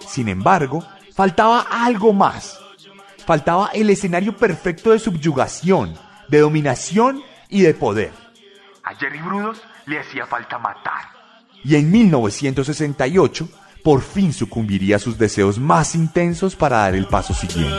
Sin 0.09 0.29
embargo, 0.29 0.87
faltaba 1.17 1.67
algo 1.69 2.13
más. 2.13 2.58
Faltaba 3.29 3.69
el 3.75 3.91
escenario 3.91 4.35
perfecto 4.35 4.91
de 4.91 4.99
subyugación, 4.99 5.93
de 6.29 6.38
dominación 6.38 7.23
y 7.51 7.61
de 7.61 7.75
poder. 7.75 8.11
A 8.83 8.95
Jerry 8.95 9.21
Brudos 9.21 9.61
le 9.85 10.01
hacía 10.01 10.25
falta 10.25 10.59
matar. 10.59 11.11
Y 11.62 11.75
en 11.75 11.91
1968, 11.91 13.47
por 13.85 14.01
fin 14.01 14.33
sucumbiría 14.33 14.97
a 14.97 14.99
sus 14.99 15.19
deseos 15.19 15.59
más 15.59 15.95
intensos 15.95 16.57
para 16.57 16.79
dar 16.79 16.95
el 16.95 17.05
paso 17.05 17.35
siguiente. 17.35 17.77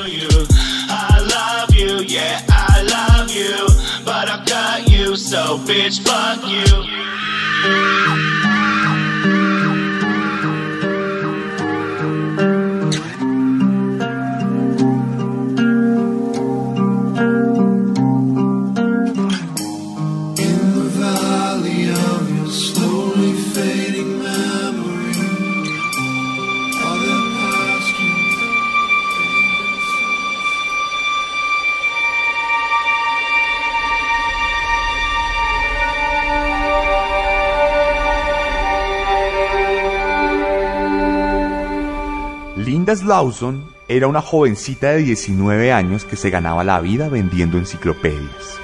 Linda 42.89 43.03
Slauson 43.03 43.65
era 43.87 44.07
una 44.07 44.19
jovencita 44.19 44.89
de 44.89 45.03
19 45.03 45.71
años 45.71 46.05
que 46.05 46.15
se 46.15 46.31
ganaba 46.31 46.63
la 46.63 46.81
vida 46.81 47.07
vendiendo 47.07 47.59
enciclopedias. 47.59 48.57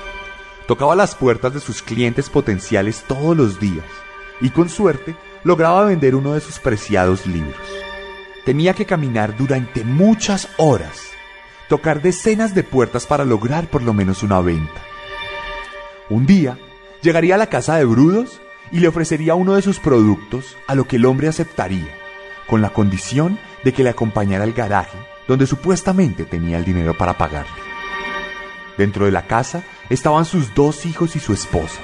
Tocaba 0.67 0.95
las 0.95 1.13
puertas 1.13 1.53
de 1.53 1.59
sus 1.59 1.83
clientes 1.83 2.31
potenciales 2.31 3.03
todos 3.07 3.37
los 3.37 3.59
días 3.59 3.85
y 4.41 4.49
con 4.49 4.67
suerte 4.67 5.15
lograba 5.43 5.85
vender 5.85 6.15
uno 6.15 6.33
de 6.33 6.41
sus 6.41 6.57
preciados 6.57 7.27
libros. 7.27 7.55
Tenía 8.45 8.73
que 8.73 8.87
caminar 8.87 9.37
durante 9.37 9.83
muchas 9.83 10.49
horas, 10.57 11.03
tocar 11.69 12.01
decenas 12.01 12.55
de 12.55 12.63
puertas 12.63 13.05
para 13.05 13.25
lograr 13.25 13.69
por 13.69 13.83
lo 13.83 13.93
menos 13.93 14.23
una 14.23 14.41
venta. 14.41 14.81
Un 16.09 16.25
día, 16.25 16.57
llegaría 17.03 17.35
a 17.35 17.37
la 17.37 17.49
casa 17.49 17.75
de 17.75 17.85
Brudos 17.85 18.41
y 18.71 18.79
le 18.79 18.87
ofrecería 18.87 19.35
uno 19.35 19.53
de 19.53 19.61
sus 19.61 19.79
productos 19.79 20.57
a 20.65 20.73
lo 20.73 20.87
que 20.87 20.95
el 20.95 21.05
hombre 21.05 21.27
aceptaría, 21.27 21.95
con 22.47 22.63
la 22.63 22.71
condición 22.71 23.37
de 23.65 23.73
que 23.73 23.83
le 23.83 23.89
acompañara 23.89 24.45
al 24.45 24.53
garaje 24.53 24.97
donde 25.27 25.47
supuestamente 25.47 26.25
tenía 26.25 26.57
el 26.57 26.65
dinero 26.65 26.97
para 26.97 27.17
pagarle. 27.17 27.51
Dentro 28.77 29.05
de 29.05 29.11
la 29.11 29.25
casa 29.25 29.63
estaban 29.89 30.25
sus 30.25 30.53
dos 30.53 30.85
hijos 30.85 31.15
y 31.15 31.19
su 31.19 31.33
esposa, 31.33 31.81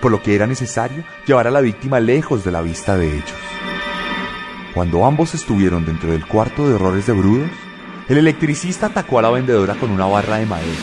por 0.00 0.10
lo 0.10 0.22
que 0.22 0.34
era 0.34 0.46
necesario 0.46 1.04
llevar 1.26 1.46
a 1.46 1.50
la 1.50 1.60
víctima 1.60 2.00
lejos 2.00 2.44
de 2.44 2.50
la 2.50 2.62
vista 2.62 2.96
de 2.96 3.14
ellos. 3.14 3.32
Cuando 4.74 5.04
ambos 5.04 5.34
estuvieron 5.34 5.84
dentro 5.84 6.10
del 6.10 6.26
cuarto 6.26 6.66
de 6.66 6.74
horrores 6.74 7.06
de 7.06 7.12
Brudos, 7.12 7.50
el 8.08 8.18
electricista 8.18 8.86
atacó 8.86 9.18
a 9.18 9.22
la 9.22 9.30
vendedora 9.30 9.74
con 9.74 9.90
una 9.90 10.06
barra 10.06 10.38
de 10.38 10.46
madera, 10.46 10.80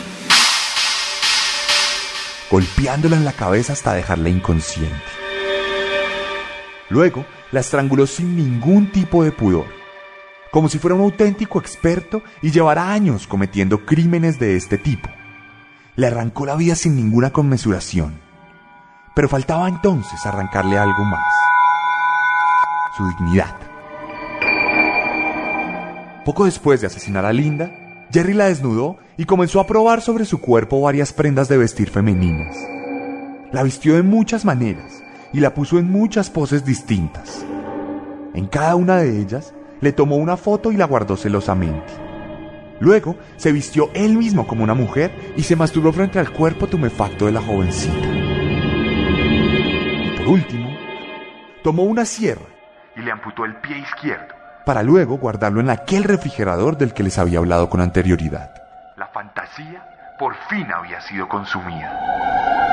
golpeándola 2.50 3.16
en 3.16 3.24
la 3.24 3.32
cabeza 3.32 3.72
hasta 3.72 3.94
dejarla 3.94 4.28
inconsciente. 4.28 4.94
Luego 6.88 7.24
la 7.52 7.60
estranguló 7.60 8.06
sin 8.06 8.36
ningún 8.36 8.90
tipo 8.90 9.22
de 9.22 9.32
pudor, 9.32 9.79
como 10.50 10.68
si 10.68 10.78
fuera 10.78 10.94
un 10.94 11.02
auténtico 11.02 11.58
experto 11.58 12.22
y 12.42 12.50
llevara 12.50 12.92
años 12.92 13.26
cometiendo 13.26 13.84
crímenes 13.84 14.38
de 14.38 14.56
este 14.56 14.78
tipo. 14.78 15.08
Le 15.96 16.06
arrancó 16.06 16.46
la 16.46 16.56
vida 16.56 16.74
sin 16.74 16.96
ninguna 16.96 17.30
conmesuración, 17.30 18.18
pero 19.14 19.28
faltaba 19.28 19.68
entonces 19.68 20.24
arrancarle 20.26 20.78
algo 20.78 21.04
más, 21.04 21.24
su 22.96 23.08
dignidad. 23.08 23.56
Poco 26.24 26.44
después 26.44 26.80
de 26.80 26.86
asesinar 26.86 27.24
a 27.24 27.32
Linda, 27.32 27.70
Jerry 28.12 28.34
la 28.34 28.46
desnudó 28.46 28.98
y 29.16 29.24
comenzó 29.24 29.60
a 29.60 29.66
probar 29.66 30.00
sobre 30.00 30.24
su 30.24 30.40
cuerpo 30.40 30.80
varias 30.80 31.12
prendas 31.12 31.48
de 31.48 31.58
vestir 31.58 31.90
femeninas. 31.90 32.56
La 33.52 33.62
vistió 33.62 33.94
de 33.94 34.02
muchas 34.02 34.44
maneras 34.44 35.02
y 35.32 35.40
la 35.40 35.54
puso 35.54 35.78
en 35.78 35.90
muchas 35.90 36.30
poses 36.30 36.64
distintas. 36.64 37.44
En 38.34 38.46
cada 38.46 38.76
una 38.76 38.96
de 38.96 39.20
ellas 39.20 39.54
le 39.80 39.92
tomó 39.92 40.16
una 40.16 40.36
foto 40.36 40.72
y 40.72 40.76
la 40.76 40.84
guardó 40.86 41.16
celosamente. 41.16 41.92
Luego 42.80 43.16
se 43.36 43.52
vistió 43.52 43.90
él 43.94 44.16
mismo 44.16 44.46
como 44.46 44.64
una 44.64 44.74
mujer 44.74 45.10
y 45.36 45.42
se 45.42 45.56
masturbó 45.56 45.92
frente 45.92 46.18
al 46.18 46.30
cuerpo 46.30 46.66
tumefacto 46.66 47.26
de 47.26 47.32
la 47.32 47.42
jovencita. 47.42 48.06
Y 50.04 50.18
por 50.18 50.28
último, 50.28 50.70
tomó 51.62 51.82
una 51.82 52.04
sierra 52.04 52.46
Y 52.96 53.00
le 53.02 53.12
amputó 53.12 53.44
el 53.44 53.56
pie 53.56 53.78
izquierdo. 53.78 54.34
para 54.64 54.82
luego 54.82 55.18
guardarlo 55.18 55.60
en 55.60 55.70
aquel 55.70 56.04
refrigerador 56.04 56.76
del 56.78 56.94
que 56.94 57.02
les 57.02 57.18
había 57.18 57.38
hablado 57.38 57.68
con 57.68 57.80
anterioridad. 57.80 58.50
La 58.96 59.06
fantasía 59.08 59.84
por 60.18 60.34
fin 60.48 60.66
había 60.72 61.00
sido 61.00 61.28
consumida. 61.28 62.69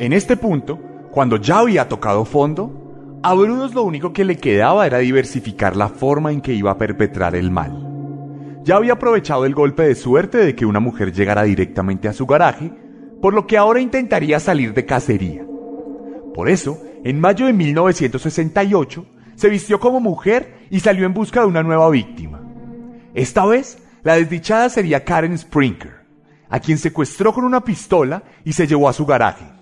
En 0.00 0.14
este 0.14 0.38
punto, 0.38 0.78
cuando 1.10 1.36
ya 1.36 1.58
había 1.58 1.86
tocado 1.86 2.24
fondo, 2.24 3.20
a 3.22 3.34
Brudos 3.34 3.74
lo 3.74 3.82
único 3.82 4.14
que 4.14 4.24
le 4.24 4.38
quedaba 4.38 4.86
era 4.86 4.96
diversificar 4.96 5.76
la 5.76 5.90
forma 5.90 6.32
en 6.32 6.40
que 6.40 6.54
iba 6.54 6.70
a 6.70 6.78
perpetrar 6.78 7.36
el 7.36 7.50
mal. 7.50 8.62
Ya 8.64 8.76
había 8.76 8.94
aprovechado 8.94 9.44
el 9.44 9.54
golpe 9.54 9.82
de 9.82 9.94
suerte 9.94 10.38
de 10.38 10.54
que 10.54 10.64
una 10.64 10.80
mujer 10.80 11.12
llegara 11.12 11.42
directamente 11.42 12.08
a 12.08 12.14
su 12.14 12.24
garaje, 12.24 12.72
por 13.20 13.34
lo 13.34 13.46
que 13.46 13.58
ahora 13.58 13.82
intentaría 13.82 14.40
salir 14.40 14.72
de 14.72 14.86
cacería. 14.86 15.44
Por 16.32 16.48
eso, 16.48 16.78
en 17.04 17.20
mayo 17.20 17.44
de 17.44 17.52
1968, 17.52 19.04
se 19.34 19.50
vistió 19.50 19.78
como 19.80 20.00
mujer 20.00 20.66
y 20.70 20.80
salió 20.80 21.04
en 21.04 21.12
busca 21.12 21.42
de 21.42 21.46
una 21.46 21.62
nueva 21.62 21.90
víctima. 21.90 22.40
Esta 23.12 23.44
vez, 23.44 23.76
la 24.02 24.14
desdichada 24.14 24.70
sería 24.70 25.04
Karen 25.04 25.36
Sprinker, 25.36 25.92
a 26.48 26.58
quien 26.58 26.78
secuestró 26.78 27.34
con 27.34 27.44
una 27.44 27.62
pistola 27.62 28.22
y 28.46 28.54
se 28.54 28.66
llevó 28.66 28.88
a 28.88 28.94
su 28.94 29.04
garaje. 29.04 29.59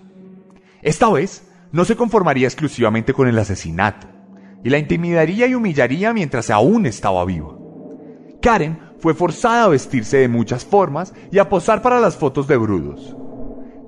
Esta 0.81 1.09
vez, 1.09 1.43
no 1.71 1.85
se 1.85 1.95
conformaría 1.95 2.47
exclusivamente 2.47 3.13
con 3.13 3.27
el 3.27 3.37
asesinato, 3.37 4.07
y 4.63 4.69
la 4.69 4.77
intimidaría 4.77 5.47
y 5.47 5.55
humillaría 5.55 6.13
mientras 6.13 6.49
aún 6.49 6.85
estaba 6.85 7.25
viva. 7.25 7.55
Karen 8.41 8.79
fue 8.99 9.13
forzada 9.13 9.65
a 9.65 9.69
vestirse 9.69 10.17
de 10.17 10.27
muchas 10.27 10.65
formas 10.65 11.13
y 11.31 11.39
a 11.39 11.49
posar 11.49 11.81
para 11.81 11.99
las 11.99 12.17
fotos 12.17 12.47
de 12.47 12.57
Brudos. 12.57 13.15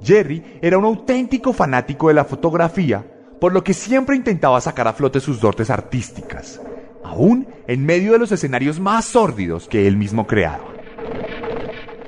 Jerry 0.03 0.59
era 0.61 0.77
un 0.77 0.85
auténtico 0.85 1.53
fanático 1.53 2.07
de 2.07 2.15
la 2.15 2.25
fotografía, 2.25 3.05
por 3.39 3.53
lo 3.53 3.63
que 3.63 3.73
siempre 3.73 4.15
intentaba 4.15 4.59
sacar 4.61 4.87
a 4.87 4.93
flote 4.93 5.19
sus 5.19 5.39
dotes 5.39 5.69
artísticas, 5.69 6.61
aún 7.03 7.47
en 7.67 7.85
medio 7.85 8.13
de 8.13 8.19
los 8.19 8.31
escenarios 8.31 8.79
más 8.79 9.05
sórdidos 9.05 9.67
que 9.67 9.87
él 9.87 9.97
mismo 9.97 10.27
creaba. 10.27 10.65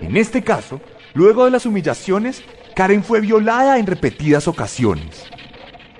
En 0.01 0.17
este 0.17 0.43
caso, 0.43 0.81
luego 1.13 1.45
de 1.45 1.51
las 1.51 1.65
humillaciones, 1.65 2.43
Karen 2.75 3.03
fue 3.03 3.21
violada 3.21 3.77
en 3.77 3.85
repetidas 3.85 4.47
ocasiones. 4.47 5.25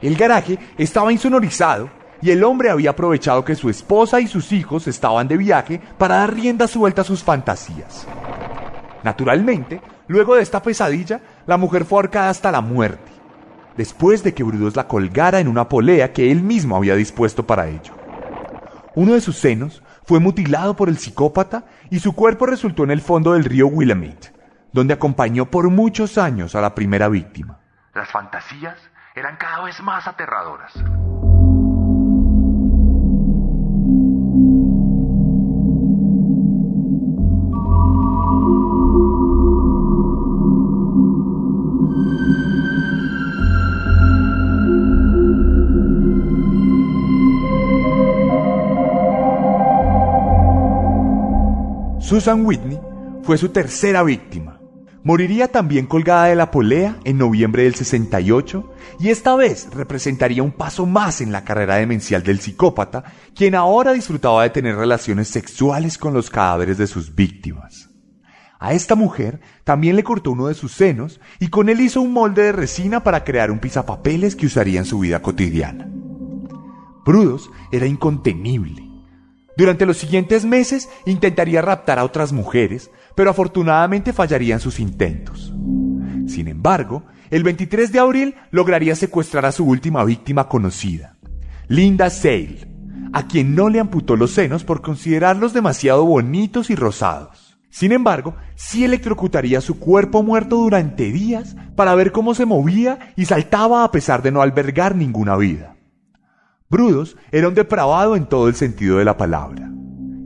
El 0.02 0.16
garaje 0.16 0.58
estaba 0.78 1.12
insonorizado 1.12 1.90
y 2.22 2.32
el 2.32 2.44
hombre 2.44 2.70
había 2.70 2.92
aprovechado 2.92 3.46
que 3.46 3.56
su 3.56 3.70
esposa 3.70 4.20
y 4.20 4.28
sus 4.28 4.52
hijos 4.52 4.88
estaban 4.88 5.28
de 5.28 5.38
viaje 5.38 5.80
para 5.98 6.18
dar 6.18 6.34
rienda 6.34 6.68
suelta 6.68 7.02
a 7.02 7.06
sus 7.06 7.24
fantasías. 7.24 8.08
Naturalmente, 9.04 9.82
luego 10.08 10.36
de 10.36 10.42
esta 10.42 10.64
pesadilla, 10.64 11.22
la 11.46 11.58
mujer 11.58 11.86
fue 11.86 12.00
ahorcada 12.00 12.30
hasta 12.30 12.52
la 12.52 12.62
muerte, 12.62 13.12
después 13.78 14.24
de 14.24 14.34
que 14.34 14.44
Brudos 14.44 14.76
la 14.76 14.88
colgara 14.88 15.40
en 15.40 15.48
una 15.48 15.70
polea 15.70 16.12
que 16.12 16.32
él 16.32 16.42
mismo 16.42 16.76
había 16.76 16.96
dispuesto 16.96 17.46
para 17.46 17.68
ello. 17.68 17.94
Uno 18.96 19.14
de 19.14 19.22
sus 19.22 19.38
senos 19.38 19.84
fue 20.06 20.20
mutilado 20.20 20.76
por 20.76 20.90
el 20.90 20.98
psicópata 20.98 21.66
y 21.92 22.00
su 22.00 22.14
cuerpo 22.14 22.46
resultó 22.46 22.84
en 22.84 22.92
el 22.92 23.02
fondo 23.02 23.34
del 23.34 23.46
río 23.46 23.68
Willamette, 23.68 24.33
donde 24.74 24.96
acompañó 24.96 25.46
por 25.46 25.70
muchos 25.70 26.18
años 26.18 26.56
a 26.56 26.62
la 26.62 26.76
primera 26.76 27.08
víctima. 27.08 27.60
Las 27.94 28.10
fantasías 28.10 28.78
eran 29.16 29.38
cada 29.38 29.64
vez 29.64 29.80
más 29.82 30.08
aterradoras. 30.08 30.74
Susan 52.00 52.46
Whitney 52.46 52.80
fue 53.24 53.38
su 53.38 53.50
tercera 53.50 54.04
víctima. 54.04 54.63
Moriría 55.06 55.50
también 55.50 55.86
colgada 55.86 56.28
de 56.28 56.36
la 56.36 56.50
polea 56.50 56.98
en 57.04 57.18
noviembre 57.18 57.64
del 57.64 57.76
68 57.76 58.72
y 59.02 59.10
esta 59.10 59.36
vez 59.36 59.68
representaría 59.74 60.42
un 60.44 60.54
paso 60.54 60.86
más 60.86 61.20
en 61.20 61.34
la 61.34 61.44
carrera 61.44 61.76
demencial 61.76 62.24
del 62.24 62.40
psicópata, 62.40 63.04
quien 63.36 63.54
ahora 63.54 63.92
disfrutaba 63.92 64.44
de 64.44 64.52
tener 64.52 64.78
relaciones 64.78 65.28
sexuales 65.28 65.98
con 65.98 66.14
los 66.14 66.30
cadáveres 66.30 66.78
de 66.78 66.88
sus 66.88 67.14
víctimas. 67.14 67.90
A 68.60 68.74
esta 68.74 68.96
mujer 68.96 69.42
también 69.66 69.98
le 69.98 70.06
cortó 70.06 70.32
uno 70.32 70.48
de 70.48 70.54
sus 70.54 70.72
senos 70.72 71.20
y 71.38 71.50
con 71.50 71.68
él 71.68 71.82
hizo 71.82 72.00
un 72.00 72.14
molde 72.14 72.44
de 72.44 72.52
resina 72.54 73.04
para 73.04 73.26
crear 73.26 73.52
un 73.52 73.60
pizapapeles 73.60 74.38
que 74.38 74.46
usaría 74.46 74.80
en 74.80 74.86
su 74.86 75.00
vida 75.00 75.22
cotidiana. 75.22 75.86
Brudos 77.04 77.52
era 77.74 77.88
incontenible. 77.88 78.90
Durante 79.58 79.86
los 79.86 79.98
siguientes 79.98 80.46
meses 80.46 80.90
intentaría 81.06 81.62
raptar 81.62 82.00
a 82.00 82.06
otras 82.06 82.32
mujeres, 82.32 82.90
pero 83.16 83.30
afortunadamente 83.30 84.14
fallarían 84.14 84.60
sus 84.60 84.80
intentos. 84.80 85.54
Sin 86.28 86.48
embargo, 86.48 87.04
el 87.30 87.44
23 87.44 87.92
de 87.92 88.00
abril 88.00 88.36
lograría 88.52 88.96
secuestrar 88.96 89.46
a 89.46 89.52
su 89.52 89.66
última 89.66 90.04
víctima 90.04 90.48
conocida, 90.48 91.16
Linda 91.68 92.10
Sale, 92.10 92.68
a 93.14 93.28
quien 93.28 93.56
no 93.56 93.70
le 93.70 93.80
amputó 93.80 94.16
los 94.16 94.32
senos 94.32 94.64
por 94.64 94.82
considerarlos 94.82 95.54
demasiado 95.54 96.06
bonitos 96.06 96.70
y 96.70 96.76
rosados. 96.76 97.58
Sin 97.70 97.92
embargo, 97.92 98.36
sí 98.56 98.84
electrocutaría 98.84 99.62
su 99.62 99.80
cuerpo 99.80 100.22
muerto 100.22 100.58
durante 100.58 101.12
días 101.12 101.56
para 101.76 101.96
ver 101.96 102.12
cómo 102.12 102.36
se 102.36 102.46
movía 102.46 103.00
y 103.16 103.26
saltaba 103.26 103.84
a 103.84 103.92
pesar 103.92 104.22
de 104.22 104.32
no 104.32 104.42
albergar 104.42 104.96
ninguna 104.96 105.36
vida. 105.36 105.76
Brudos 106.70 107.18
era 107.32 107.48
un 107.48 107.56
depravado 107.56 108.16
en 108.16 108.26
todo 108.28 108.48
el 108.48 108.56
sentido 108.56 108.98
de 108.98 109.06
la 109.06 109.18
palabra. 109.18 109.72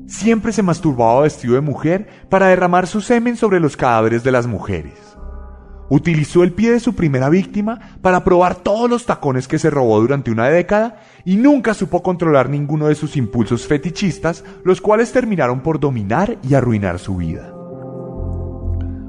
Siempre 0.08 0.54
se 0.54 0.64
masturbaba 0.64 1.22
vestido 1.22 1.56
de 1.56 1.62
mujer 1.62 2.08
para 2.30 2.48
derramar 2.48 2.88
su 2.88 3.02
semen 3.02 3.36
sobre 3.36 3.60
los 3.60 3.76
cadáveres 3.76 4.24
de 4.24 4.32
las 4.32 4.48
mujeres. 4.48 4.94
Utilizó 5.90 6.44
el 6.44 6.54
pie 6.54 6.72
de 6.72 6.80
su 6.80 6.96
primera 6.96 7.30
víctima 7.30 7.80
para 8.02 8.24
probar 8.24 8.56
todos 8.56 8.90
los 8.90 9.06
tacones 9.06 9.50
que 9.50 9.60
se 9.60 9.70
robó 9.70 10.00
durante 10.00 10.32
una 10.32 10.48
década 10.48 11.02
y 11.26 11.36
nunca 11.36 11.74
supo 11.74 12.04
controlar 12.04 12.50
ninguno 12.50 12.88
de 12.88 12.96
sus 12.96 13.18
impulsos 13.18 13.68
fetichistas, 13.68 14.46
los 14.64 14.80
cuales 14.80 15.12
terminaron 15.12 15.62
por 15.62 15.80
dominar 15.80 16.38
y 16.42 16.54
arruinar 16.54 17.00
su 17.00 17.18
vida. 17.18 17.54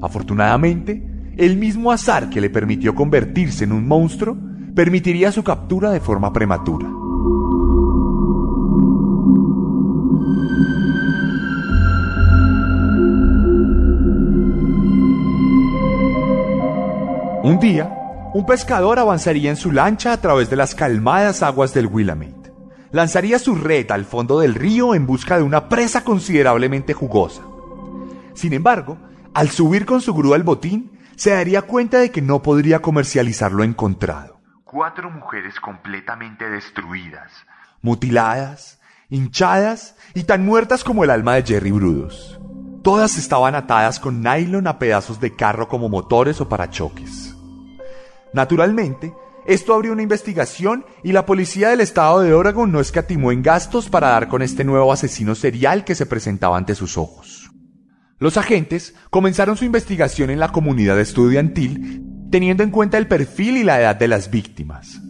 Afortunadamente, 0.01 1.05
el 1.37 1.55
mismo 1.55 1.93
azar 1.93 2.29
que 2.29 2.41
le 2.41 2.49
permitió 2.49 2.93
convertirse 2.93 3.63
en 3.63 3.71
un 3.71 3.87
monstruo 3.87 4.37
permitiría 4.75 5.31
su 5.31 5.43
captura 5.43 5.91
de 5.91 6.01
forma 6.01 6.31
prematura. 6.33 6.89
Un 17.41 17.57
día, 17.57 18.29
un 18.33 18.45
pescador 18.45 18.99
avanzaría 18.99 19.49
en 19.49 19.55
su 19.55 19.71
lancha 19.71 20.11
a 20.11 20.17
través 20.17 20.49
de 20.49 20.57
las 20.57 20.75
calmadas 20.75 21.41
aguas 21.41 21.73
del 21.73 21.87
Willamette. 21.87 22.51
Lanzaría 22.91 23.39
su 23.39 23.55
red 23.55 23.89
al 23.91 24.03
fondo 24.03 24.41
del 24.41 24.55
río 24.55 24.93
en 24.93 25.07
busca 25.07 25.37
de 25.37 25.43
una 25.43 25.69
presa 25.69 26.03
considerablemente 26.03 26.93
jugosa. 26.93 27.43
Sin 28.33 28.51
embargo, 28.51 28.97
al 29.33 29.49
subir 29.51 29.85
con 29.85 30.01
su 30.01 30.13
grúa 30.13 30.35
el 30.35 30.43
botín, 30.43 30.99
se 31.15 31.31
daría 31.31 31.61
cuenta 31.61 31.99
de 31.99 32.11
que 32.11 32.21
no 32.21 32.41
podría 32.41 32.81
comercializar 32.81 33.53
lo 33.53 33.63
encontrado. 33.63 34.41
Cuatro 34.65 35.09
mujeres 35.09 35.61
completamente 35.61 36.49
destruidas. 36.49 37.31
Mutiladas, 37.81 38.81
hinchadas 39.09 39.95
y 40.13 40.23
tan 40.23 40.45
muertas 40.45 40.83
como 40.83 41.05
el 41.05 41.09
alma 41.09 41.35
de 41.35 41.43
Jerry 41.43 41.71
Brudos. 41.71 42.37
Todas 42.83 43.17
estaban 43.17 43.55
atadas 43.55 43.99
con 43.99 44.21
nylon 44.21 44.67
a 44.67 44.77
pedazos 44.77 45.21
de 45.21 45.35
carro 45.35 45.69
como 45.69 45.87
motores 45.87 46.41
o 46.41 46.49
parachoques. 46.49 47.28
Naturalmente, 48.33 49.13
esto 49.45 49.73
abrió 49.73 49.93
una 49.93 50.03
investigación 50.03 50.85
y 51.03 51.11
la 51.11 51.25
policía 51.25 51.69
del 51.69 51.81
estado 51.81 52.21
de 52.21 52.33
Oregon 52.33 52.71
no 52.71 52.79
escatimó 52.79 53.31
en 53.31 53.41
gastos 53.41 53.89
para 53.89 54.09
dar 54.09 54.27
con 54.27 54.41
este 54.41 54.63
nuevo 54.63 54.91
asesino 54.91 55.35
serial 55.35 55.85
que 55.85 55.95
se 55.95 56.05
presentaba 56.05 56.57
ante 56.57 56.75
sus 56.75 56.97
ojos. 56.97 57.49
Los 58.19 58.37
agentes 58.37 58.93
comenzaron 59.09 59.57
su 59.57 59.65
investigación 59.65 60.29
en 60.29 60.39
la 60.39 60.51
comunidad 60.51 60.99
estudiantil 60.99 62.03
teniendo 62.29 62.63
en 62.63 62.71
cuenta 62.71 62.97
el 62.97 63.07
perfil 63.07 63.57
y 63.57 63.63
la 63.63 63.79
edad 63.79 63.95
de 63.95 64.07
las 64.07 64.29
víctimas. 64.29 65.01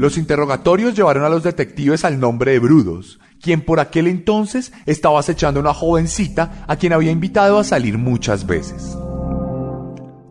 Los 0.00 0.16
interrogatorios 0.16 0.94
llevaron 0.94 1.24
a 1.24 1.28
los 1.28 1.42
detectives 1.42 2.06
al 2.06 2.18
nombre 2.18 2.52
de 2.52 2.58
Brudos, 2.58 3.20
quien 3.38 3.60
por 3.60 3.80
aquel 3.80 4.06
entonces 4.06 4.72
estaba 4.86 5.20
acechando 5.20 5.60
a 5.60 5.62
una 5.62 5.74
jovencita 5.74 6.64
a 6.66 6.76
quien 6.76 6.94
había 6.94 7.10
invitado 7.10 7.58
a 7.58 7.64
salir 7.64 7.98
muchas 7.98 8.46
veces. 8.46 8.96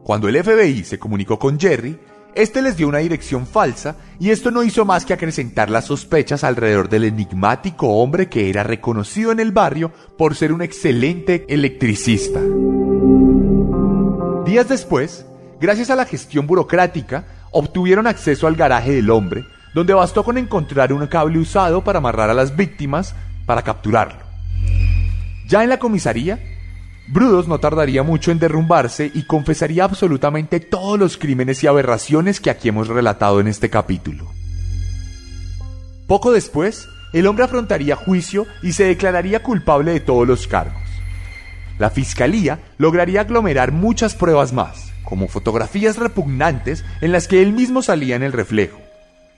Cuando 0.04 0.28
el 0.28 0.44
FBI 0.44 0.84
se 0.84 0.98
comunicó 0.98 1.38
con 1.38 1.60
Jerry, 1.60 2.00
este 2.34 2.64
les 2.64 2.78
dio 2.78 2.88
una 2.88 2.98
dirección 2.98 3.46
falsa 3.46 3.96
y 4.20 4.32
esto 4.32 4.50
no 4.50 4.64
hizo 4.64 4.86
más 4.86 5.06
que 5.06 5.14
acrecentar 5.14 5.70
las 5.70 5.86
sospechas 5.86 6.44
alrededor 6.44 6.90
del 6.90 7.04
enigmático 7.04 7.90
hombre 7.90 8.28
que 8.28 8.50
era 8.50 8.64
reconocido 8.64 9.32
en 9.32 9.40
el 9.40 9.52
barrio 9.52 9.92
por 10.18 10.34
ser 10.34 10.52
un 10.52 10.64
excelente 10.64 11.46
electricista. 11.48 12.42
Días 14.48 14.68
después, 14.68 15.28
gracias 15.62 15.92
a 15.92 15.96
la 15.96 16.06
gestión 16.06 16.48
burocrática, 16.48 17.26
obtuvieron 17.52 18.08
acceso 18.08 18.48
al 18.48 18.56
garaje 18.56 18.94
del 18.94 19.12
hombre, 19.12 19.46
donde 19.74 19.94
bastó 19.94 20.24
con 20.24 20.38
encontrar 20.38 20.94
un 20.94 21.06
cable 21.08 21.40
usado 21.40 21.84
para 21.84 22.00
amarrar 22.00 22.30
a 22.30 22.34
las 22.34 22.56
víctimas 22.56 23.16
para 23.46 23.62
capturarlo. 23.62 24.20
Ya 25.48 25.64
en 25.64 25.70
la 25.70 25.80
comisaría, 25.80 26.40
Brudos 27.08 27.48
no 27.48 27.60
tardaría 27.60 28.04
mucho 28.04 28.32
en 28.32 28.38
derrumbarse 28.38 29.12
y 29.14 29.24
confesaría 29.24 29.84
absolutamente 29.84 30.60
todos 30.60 31.00
los 31.00 31.18
crímenes 31.18 31.64
y 31.64 31.68
aberraciones 31.68 32.40
que 32.40 32.52
aquí 32.52 32.70
hemos 32.70 32.88
relatado 32.88 33.40
en 33.40 33.48
este 33.48 33.72
capítulo. 33.72 34.28
Poco 36.06 36.32
después, 36.32 36.88
el 37.12 37.26
hombre 37.26 37.46
afrontaría 37.46 37.96
juicio 37.96 38.46
y 38.62 38.74
se 38.74 38.84
declararía 38.84 39.42
culpable 39.42 39.92
de 39.92 40.00
todos 40.00 40.28
los 40.28 40.46
cargos. 40.48 40.84
La 41.80 41.90
fiscalía 41.90 42.60
lograría 42.78 43.22
aglomerar 43.22 43.72
muchas 43.72 44.14
pruebas 44.14 44.54
más, 44.54 44.92
como 45.04 45.28
fotografías 45.28 45.98
repugnantes 45.98 46.86
en 47.02 47.12
las 47.12 47.28
que 47.28 47.42
él 47.42 47.54
mismo 47.54 47.82
salía 47.82 48.16
en 48.16 48.24
el 48.24 48.34
reflejo. 48.34 48.80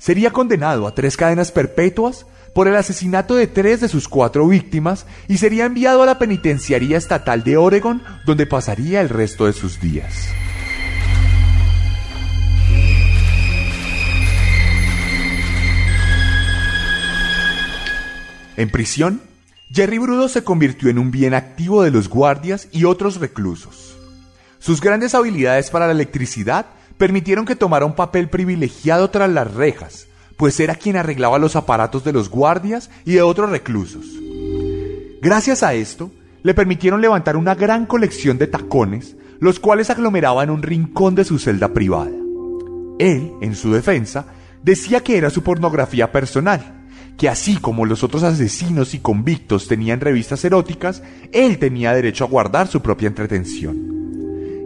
Sería 0.01 0.31
condenado 0.31 0.87
a 0.87 0.95
tres 0.95 1.15
cadenas 1.15 1.51
perpetuas 1.51 2.25
por 2.55 2.67
el 2.67 2.75
asesinato 2.75 3.35
de 3.35 3.45
tres 3.45 3.81
de 3.81 3.87
sus 3.87 4.07
cuatro 4.07 4.47
víctimas 4.47 5.05
y 5.27 5.37
sería 5.37 5.65
enviado 5.65 6.01
a 6.01 6.07
la 6.07 6.17
penitenciaría 6.17 6.97
estatal 6.97 7.43
de 7.43 7.55
Oregon, 7.55 8.01
donde 8.25 8.47
pasaría 8.47 8.99
el 9.01 9.09
resto 9.09 9.45
de 9.45 9.53
sus 9.53 9.79
días. 9.79 10.29
En 18.57 18.71
prisión, 18.71 19.21
Jerry 19.71 19.99
Brudo 19.99 20.29
se 20.29 20.43
convirtió 20.43 20.89
en 20.89 20.97
un 20.97 21.11
bien 21.11 21.35
activo 21.35 21.83
de 21.83 21.91
los 21.91 22.09
guardias 22.09 22.69
y 22.71 22.85
otros 22.85 23.19
reclusos. 23.19 23.95
Sus 24.57 24.81
grandes 24.81 25.13
habilidades 25.13 25.69
para 25.69 25.85
la 25.85 25.93
electricidad 25.93 26.65
permitieron 27.01 27.47
que 27.47 27.55
tomara 27.55 27.87
un 27.87 27.95
papel 27.95 28.29
privilegiado 28.29 29.09
tras 29.09 29.27
las 29.27 29.51
rejas, 29.51 30.05
pues 30.37 30.59
era 30.59 30.75
quien 30.75 30.97
arreglaba 30.97 31.39
los 31.39 31.55
aparatos 31.55 32.03
de 32.03 32.13
los 32.13 32.29
guardias 32.29 32.91
y 33.05 33.13
de 33.13 33.23
otros 33.23 33.49
reclusos. 33.49 34.05
Gracias 35.19 35.63
a 35.63 35.73
esto, 35.73 36.11
le 36.43 36.53
permitieron 36.53 37.01
levantar 37.01 37.37
una 37.37 37.55
gran 37.55 37.87
colección 37.87 38.37
de 38.37 38.45
tacones, 38.45 39.15
los 39.39 39.59
cuales 39.59 39.89
aglomeraba 39.89 40.43
en 40.43 40.51
un 40.51 40.61
rincón 40.61 41.15
de 41.15 41.23
su 41.23 41.39
celda 41.39 41.73
privada. 41.73 42.11
Él, 42.99 43.31
en 43.41 43.55
su 43.55 43.73
defensa, 43.73 44.27
decía 44.61 44.99
que 44.99 45.17
era 45.17 45.31
su 45.31 45.41
pornografía 45.41 46.11
personal, 46.11 46.83
que 47.17 47.29
así 47.29 47.57
como 47.57 47.87
los 47.87 48.03
otros 48.03 48.21
asesinos 48.21 48.93
y 48.93 48.99
convictos 48.99 49.67
tenían 49.67 50.01
revistas 50.01 50.45
eróticas, 50.45 51.01
él 51.31 51.57
tenía 51.57 51.95
derecho 51.95 52.25
a 52.25 52.27
guardar 52.27 52.67
su 52.67 52.79
propia 52.83 53.07
entretención. 53.07 54.01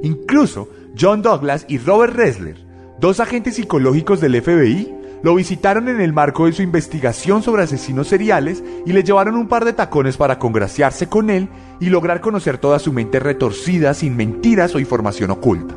Incluso 0.03 0.67
John 0.97 1.21
Douglas 1.21 1.65
y 1.67 1.77
Robert 1.77 2.15
Ressler, 2.15 2.57
dos 2.99 3.19
agentes 3.19 3.55
psicológicos 3.55 4.21
del 4.21 4.41
FBI, 4.41 4.93
lo 5.23 5.35
visitaron 5.35 5.89
en 5.89 5.99
el 5.99 6.13
marco 6.13 6.45
de 6.45 6.53
su 6.53 6.61
investigación 6.61 7.43
sobre 7.43 7.63
asesinos 7.63 8.07
seriales 8.07 8.63
y 8.85 8.93
le 8.93 9.03
llevaron 9.03 9.35
un 9.35 9.47
par 9.47 9.65
de 9.65 9.73
tacones 9.73 10.17
para 10.17 10.39
congraciarse 10.39 11.07
con 11.07 11.29
él 11.29 11.49
y 11.79 11.87
lograr 11.87 12.21
conocer 12.21 12.59
toda 12.59 12.79
su 12.79 12.93
mente 12.93 13.19
retorcida 13.19 13.93
sin 13.93 14.15
mentiras 14.15 14.73
o 14.75 14.79
información 14.79 15.31
oculta. 15.31 15.75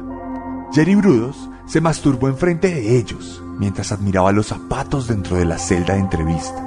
Jerry 0.72 0.94
Brudos 0.94 1.48
se 1.66 1.80
masturbó 1.80 2.28
enfrente 2.28 2.68
de 2.68 2.98
ellos 2.98 3.42
mientras 3.58 3.90
admiraba 3.90 4.32
los 4.32 4.46
zapatos 4.48 5.08
dentro 5.08 5.36
de 5.36 5.46
la 5.46 5.58
celda 5.58 5.94
de 5.94 6.00
entrevista. 6.00 6.64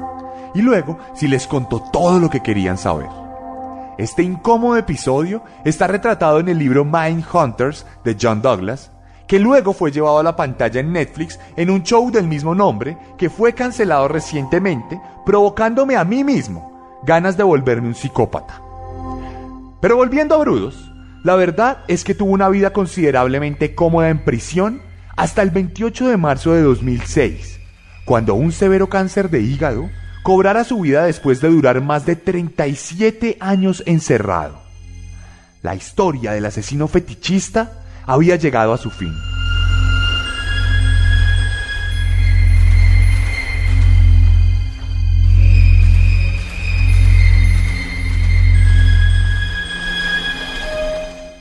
Y 0.56 0.62
luego 0.62 0.98
si 1.16 1.28
les 1.28 1.48
contó 1.48 1.84
todo 1.94 2.20
lo 2.20 2.30
que 2.30 2.42
querían 2.42 2.78
saber. 2.78 3.10
Este 4.02 4.24
incómodo 4.24 4.78
episodio 4.78 5.44
está 5.64 5.86
retratado 5.86 6.40
en 6.40 6.50
el 6.50 6.58
libro 6.58 6.84
Mind 6.84 7.24
Hunters 7.32 7.86
de 8.04 8.18
John 8.20 8.42
Douglas, 8.42 8.92
que 9.28 9.38
luego 9.38 9.74
fue 9.74 9.92
llevado 9.92 10.18
a 10.18 10.24
la 10.24 10.36
pantalla 10.36 10.80
en 10.80 10.92
Netflix 10.92 11.40
en 11.56 11.70
un 11.70 11.84
show 11.84 12.10
del 12.10 12.28
mismo 12.28 12.56
nombre 12.56 12.98
que 13.16 13.30
fue 13.30 13.54
cancelado 13.54 14.08
recientemente, 14.08 15.00
provocándome 15.24 15.98
a 15.98 16.04
mí 16.04 16.24
mismo 16.24 17.00
ganas 17.04 17.38
de 17.38 17.44
volverme 17.44 17.90
un 17.90 17.94
psicópata. 17.94 18.60
Pero 19.82 19.98
volviendo 19.98 20.34
a 20.34 20.40
Brudos, 20.40 20.92
la 21.24 21.36
verdad 21.36 21.84
es 21.88 22.04
que 22.04 22.16
tuvo 22.16 22.32
una 22.32 22.50
vida 22.50 22.74
considerablemente 22.74 23.76
cómoda 23.76 24.10
en 24.10 24.26
prisión 24.26 24.82
hasta 25.16 25.44
el 25.44 25.52
28 25.52 26.08
de 26.08 26.18
marzo 26.18 26.54
de 26.54 26.64
2006, 26.64 27.60
cuando 28.06 28.34
un 28.34 28.52
severo 28.52 28.90
cáncer 28.90 29.30
de 29.30 29.42
hígado 29.42 29.92
cobrara 30.24 30.64
su 30.64 30.82
vida 30.82 31.06
después 31.06 31.42
de 31.42 31.50
durar 31.50 31.82
más 31.82 32.06
de 32.06 32.16
37 32.16 33.38
años 33.40 33.84
encerrado. 33.86 34.62
La 35.62 35.76
historia 35.76 36.32
del 36.32 36.46
asesino 36.46 36.88
fetichista 36.88 37.84
había 38.06 38.36
llegado 38.36 38.74
a 38.74 38.78
su 38.78 38.90
fin. 38.90 39.14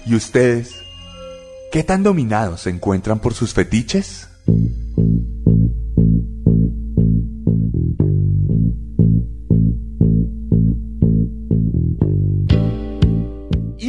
¿Y 0.06 0.14
ustedes? 0.16 0.74
¿Qué 1.70 1.84
tan 1.84 2.02
dominados 2.02 2.62
se 2.62 2.70
encuentran 2.70 3.20
por 3.20 3.32
sus 3.32 3.54
fetiches? 3.54 4.28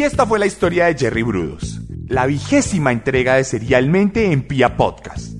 Y 0.02 0.04
esta 0.04 0.26
fue 0.26 0.40
la 0.40 0.48
historia 0.48 0.86
de 0.86 0.98
Jerry 0.98 1.22
Brudos, 1.22 1.80
la 2.08 2.26
vigésima 2.26 2.92
entrega 2.92 3.36
de 3.36 3.44
Serialmente 3.44 4.32
en 4.32 4.42
Pia 4.48 4.76
Podcast. 4.76 5.34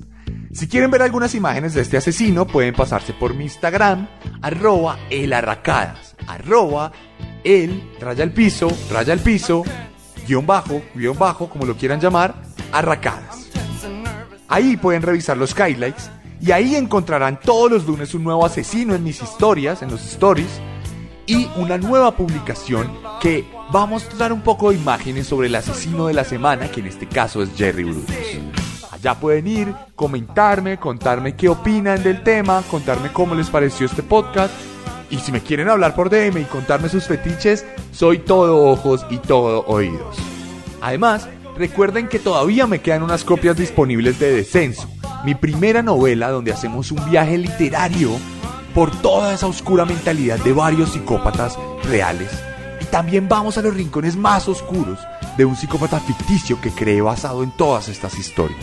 Si 0.52 0.68
quieren 0.68 0.88
ver 0.88 1.02
algunas 1.02 1.34
imágenes 1.34 1.74
de 1.74 1.80
este 1.80 1.96
asesino, 1.96 2.46
pueden 2.46 2.72
pasarse 2.72 3.12
por 3.12 3.34
mi 3.34 3.42
Instagram, 3.42 4.06
arroba 4.40 5.00
elarracadas, 5.10 6.14
arroba 6.28 6.92
el, 7.42 7.90
raya 7.98 8.22
al 8.22 8.30
piso, 8.30 8.68
raya 8.92 9.12
al 9.12 9.18
piso, 9.18 9.64
guion 10.28 10.46
bajo, 10.46 10.80
guion 10.94 11.18
bajo, 11.18 11.48
como 11.48 11.66
lo 11.66 11.76
quieran 11.76 11.98
llamar, 11.98 12.40
arracadas. 12.70 13.48
Ahí 14.46 14.76
pueden 14.76 15.02
revisar 15.02 15.36
los 15.36 15.56
highlights 15.58 16.08
y 16.40 16.52
ahí 16.52 16.76
encontrarán 16.76 17.40
todos 17.40 17.68
los 17.68 17.84
lunes 17.84 18.14
un 18.14 18.22
nuevo 18.22 18.46
asesino 18.46 18.94
en 18.94 19.02
mis 19.02 19.22
historias, 19.22 19.82
en 19.82 19.90
los 19.90 20.04
stories, 20.04 20.60
y 21.26 21.48
una 21.56 21.78
nueva 21.78 22.16
publicación 22.16 22.92
que 23.20 23.44
va 23.74 23.82
a 23.82 23.86
mostrar 23.86 24.32
un 24.32 24.42
poco 24.42 24.70
de 24.70 24.76
imágenes 24.76 25.26
sobre 25.26 25.48
el 25.48 25.54
asesino 25.54 26.06
de 26.06 26.14
la 26.14 26.24
semana, 26.24 26.70
que 26.70 26.80
en 26.80 26.86
este 26.86 27.06
caso 27.06 27.42
es 27.42 27.50
Jerry 27.56 27.84
Brutus. 27.84 28.14
Allá 28.90 29.14
pueden 29.14 29.46
ir, 29.46 29.74
comentarme, 29.96 30.78
contarme 30.78 31.34
qué 31.34 31.48
opinan 31.48 32.02
del 32.02 32.22
tema, 32.22 32.62
contarme 32.70 33.10
cómo 33.12 33.34
les 33.34 33.48
pareció 33.48 33.86
este 33.86 34.02
podcast. 34.02 34.52
Y 35.10 35.18
si 35.18 35.32
me 35.32 35.40
quieren 35.40 35.68
hablar 35.68 35.94
por 35.94 36.10
DM 36.10 36.38
y 36.38 36.44
contarme 36.44 36.88
sus 36.88 37.04
fetiches, 37.04 37.64
soy 37.92 38.18
todo 38.18 38.64
ojos 38.64 39.06
y 39.10 39.18
todo 39.18 39.64
oídos. 39.66 40.16
Además, 40.80 41.28
recuerden 41.56 42.08
que 42.08 42.18
todavía 42.18 42.66
me 42.66 42.80
quedan 42.80 43.02
unas 43.02 43.24
copias 43.24 43.56
disponibles 43.56 44.18
de 44.18 44.32
Descenso, 44.32 44.88
mi 45.24 45.34
primera 45.34 45.82
novela 45.82 46.30
donde 46.30 46.52
hacemos 46.52 46.92
un 46.92 47.10
viaje 47.10 47.38
literario 47.38 48.10
por 48.74 48.90
toda 49.02 49.34
esa 49.34 49.46
oscura 49.46 49.84
mentalidad 49.84 50.38
de 50.38 50.52
varios 50.52 50.92
psicópatas 50.92 51.58
reales. 51.84 52.51
También 52.92 53.26
vamos 53.26 53.56
a 53.56 53.62
los 53.62 53.72
rincones 53.72 54.16
más 54.16 54.46
oscuros 54.48 54.98
de 55.38 55.46
un 55.46 55.56
psicópata 55.56 55.98
ficticio 55.98 56.60
que 56.60 56.70
cree 56.70 57.00
basado 57.00 57.42
en 57.42 57.50
todas 57.50 57.88
estas 57.88 58.18
historias. 58.18 58.62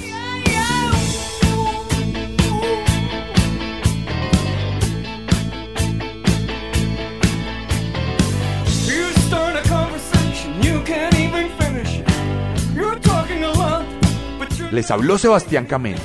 Les 14.71 14.91
habló 14.91 15.17
Sebastián 15.17 15.65
Camelo. 15.65 15.97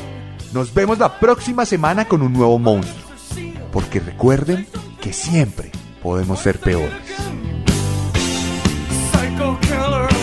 Nos 0.55 0.73
vemos 0.73 0.99
la 0.99 1.21
próxima 1.21 1.67
semana 1.67 2.07
con 2.07 2.23
un 2.23 2.33
nuevo 2.33 2.59
monstruo. 2.59 3.05
Porque 3.71 4.01
recuerden 4.01 4.67
que 5.03 5.13
siempre 5.13 5.71
podemos 6.03 6.39
ser 6.39 6.59
peores. 6.59 7.04
color 9.67 10.14